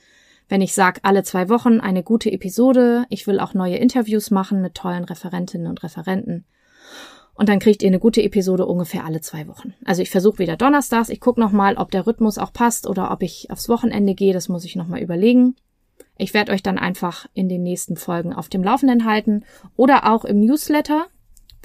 wenn 0.48 0.60
ich 0.60 0.74
sage, 0.74 1.00
alle 1.02 1.22
zwei 1.22 1.48
Wochen 1.48 1.80
eine 1.80 2.02
gute 2.02 2.30
Episode. 2.30 3.04
Ich 3.10 3.26
will 3.26 3.40
auch 3.40 3.54
neue 3.54 3.76
Interviews 3.76 4.30
machen 4.30 4.62
mit 4.62 4.74
tollen 4.74 5.04
Referentinnen 5.04 5.66
und 5.66 5.82
Referenten. 5.82 6.44
Und 7.34 7.48
dann 7.48 7.58
kriegt 7.58 7.82
ihr 7.82 7.88
eine 7.88 7.98
gute 7.98 8.22
Episode 8.22 8.64
ungefähr 8.64 9.04
alle 9.04 9.20
zwei 9.20 9.46
Wochen. 9.46 9.74
Also 9.84 10.02
ich 10.02 10.10
versuche 10.10 10.38
wieder 10.38 10.56
donnerstags. 10.56 11.10
Ich 11.10 11.20
gucke 11.20 11.40
nochmal, 11.40 11.76
ob 11.76 11.90
der 11.90 12.06
Rhythmus 12.06 12.38
auch 12.38 12.52
passt 12.52 12.86
oder 12.86 13.10
ob 13.10 13.22
ich 13.22 13.50
aufs 13.50 13.68
Wochenende 13.68 14.14
gehe. 14.14 14.32
Das 14.32 14.48
muss 14.48 14.64
ich 14.64 14.74
nochmal 14.74 15.02
überlegen. 15.02 15.54
Ich 16.16 16.32
werde 16.32 16.52
euch 16.52 16.62
dann 16.62 16.78
einfach 16.78 17.26
in 17.34 17.48
den 17.48 17.62
nächsten 17.62 17.96
Folgen 17.96 18.32
auf 18.32 18.48
dem 18.48 18.64
Laufenden 18.64 19.04
halten 19.04 19.44
oder 19.76 20.10
auch 20.10 20.24
im 20.24 20.40
Newsletter. 20.40 21.06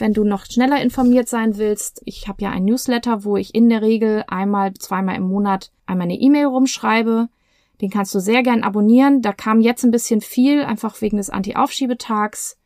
Wenn 0.02 0.14
du 0.14 0.24
noch 0.24 0.46
schneller 0.46 0.82
informiert 0.82 1.30
sein 1.30 1.58
willst, 1.58 2.02
ich 2.06 2.28
habe 2.28 2.42
ja 2.42 2.50
ein 2.50 2.66
Newsletter, 2.66 3.24
wo 3.24 3.38
ich 3.38 3.54
in 3.54 3.70
der 3.70 3.84
Regel 3.84 4.24
einmal, 4.28 4.74
zweimal 4.74 5.16
im 5.16 5.28
Monat 5.28 5.72
einmal 5.86 6.06
eine 6.06 6.16
E-Mail 6.16 6.48
rumschreibe. 6.48 7.30
Den 7.82 7.90
kannst 7.92 8.16
du 8.16 8.20
sehr 8.20 8.42
gern 8.42 8.64
abonnieren. 8.64 9.22
Da 9.22 9.32
kam 9.32 9.62
jetzt 9.62 9.84
ein 9.84 9.92
bisschen 9.92 10.22
viel, 10.22 10.64
einfach 10.64 11.00
wegen 11.02 11.18
des 11.18 11.30
Anti-Aufschiebetags. 11.30 12.58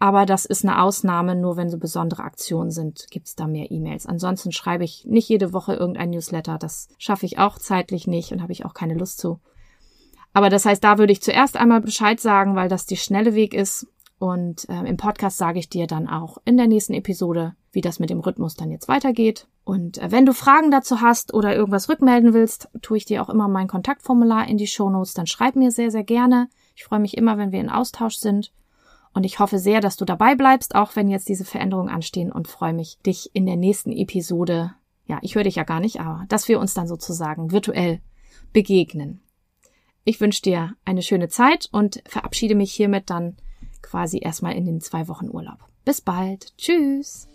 aber 0.00 0.26
das 0.26 0.44
ist 0.44 0.64
eine 0.64 0.82
Ausnahme. 0.82 1.36
Nur 1.36 1.56
wenn 1.56 1.70
so 1.70 1.78
besondere 1.78 2.24
Aktionen 2.24 2.72
sind, 2.72 3.06
gibt's 3.12 3.36
da 3.36 3.46
mehr 3.46 3.70
E-Mails. 3.70 4.06
Ansonsten 4.06 4.50
schreibe 4.50 4.82
ich 4.82 5.04
nicht 5.04 5.28
jede 5.28 5.52
Woche 5.52 5.74
irgendein 5.74 6.10
Newsletter. 6.10 6.58
Das 6.58 6.88
schaffe 6.98 7.26
ich 7.26 7.38
auch 7.38 7.58
zeitlich 7.58 8.08
nicht 8.08 8.32
und 8.32 8.42
habe 8.42 8.50
ich 8.50 8.64
auch 8.64 8.74
keine 8.74 8.94
Lust 8.94 9.18
zu. 9.18 9.38
Aber 10.32 10.50
das 10.50 10.64
heißt, 10.64 10.82
da 10.82 10.98
würde 10.98 11.12
ich 11.12 11.22
zuerst 11.22 11.56
einmal 11.56 11.80
Bescheid 11.80 12.18
sagen, 12.18 12.56
weil 12.56 12.68
das 12.68 12.86
der 12.86 12.96
schnelle 12.96 13.36
Weg 13.36 13.54
ist. 13.54 13.86
Und 14.22 14.68
äh, 14.68 14.84
im 14.84 14.96
Podcast 14.98 15.36
sage 15.36 15.58
ich 15.58 15.68
dir 15.68 15.88
dann 15.88 16.08
auch 16.08 16.38
in 16.44 16.56
der 16.56 16.68
nächsten 16.68 16.94
Episode, 16.94 17.56
wie 17.72 17.80
das 17.80 17.98
mit 17.98 18.08
dem 18.08 18.20
Rhythmus 18.20 18.54
dann 18.54 18.70
jetzt 18.70 18.86
weitergeht. 18.86 19.48
Und 19.64 19.98
äh, 19.98 20.12
wenn 20.12 20.26
du 20.26 20.32
Fragen 20.32 20.70
dazu 20.70 21.00
hast 21.00 21.34
oder 21.34 21.56
irgendwas 21.56 21.88
rückmelden 21.88 22.32
willst, 22.32 22.68
tue 22.82 22.98
ich 22.98 23.04
dir 23.04 23.20
auch 23.20 23.28
immer 23.28 23.48
mein 23.48 23.66
Kontaktformular 23.66 24.46
in 24.46 24.58
die 24.58 24.68
Shownotes. 24.68 25.14
Dann 25.14 25.26
schreib 25.26 25.56
mir 25.56 25.72
sehr, 25.72 25.90
sehr 25.90 26.04
gerne. 26.04 26.48
Ich 26.76 26.84
freue 26.84 27.00
mich 27.00 27.16
immer, 27.16 27.36
wenn 27.36 27.50
wir 27.50 27.58
in 27.58 27.68
Austausch 27.68 28.14
sind. 28.14 28.52
Und 29.12 29.24
ich 29.24 29.40
hoffe 29.40 29.58
sehr, 29.58 29.80
dass 29.80 29.96
du 29.96 30.04
dabei 30.04 30.36
bleibst, 30.36 30.76
auch 30.76 30.94
wenn 30.94 31.08
jetzt 31.08 31.28
diese 31.28 31.44
Veränderungen 31.44 31.92
anstehen 31.92 32.30
und 32.30 32.46
freue 32.46 32.74
mich, 32.74 33.00
dich 33.04 33.28
in 33.32 33.44
der 33.44 33.56
nächsten 33.56 33.90
Episode, 33.90 34.72
ja, 35.04 35.18
ich 35.22 35.34
höre 35.34 35.42
dich 35.42 35.56
ja 35.56 35.64
gar 35.64 35.80
nicht, 35.80 35.98
aber 35.98 36.26
dass 36.28 36.46
wir 36.46 36.60
uns 36.60 36.74
dann 36.74 36.86
sozusagen 36.86 37.50
virtuell 37.50 37.98
begegnen. 38.52 39.20
Ich 40.04 40.20
wünsche 40.20 40.42
dir 40.42 40.76
eine 40.84 41.02
schöne 41.02 41.28
Zeit 41.28 41.68
und 41.72 42.04
verabschiede 42.06 42.54
mich 42.54 42.72
hiermit 42.72 43.10
dann 43.10 43.36
quasi 43.82 44.18
erstmal 44.18 44.54
in 44.54 44.64
den 44.64 44.80
zwei 44.80 45.08
Wochen 45.08 45.28
Urlaub. 45.28 45.58
Bis 45.84 46.00
bald. 46.00 46.56
Tschüss. 46.56 47.28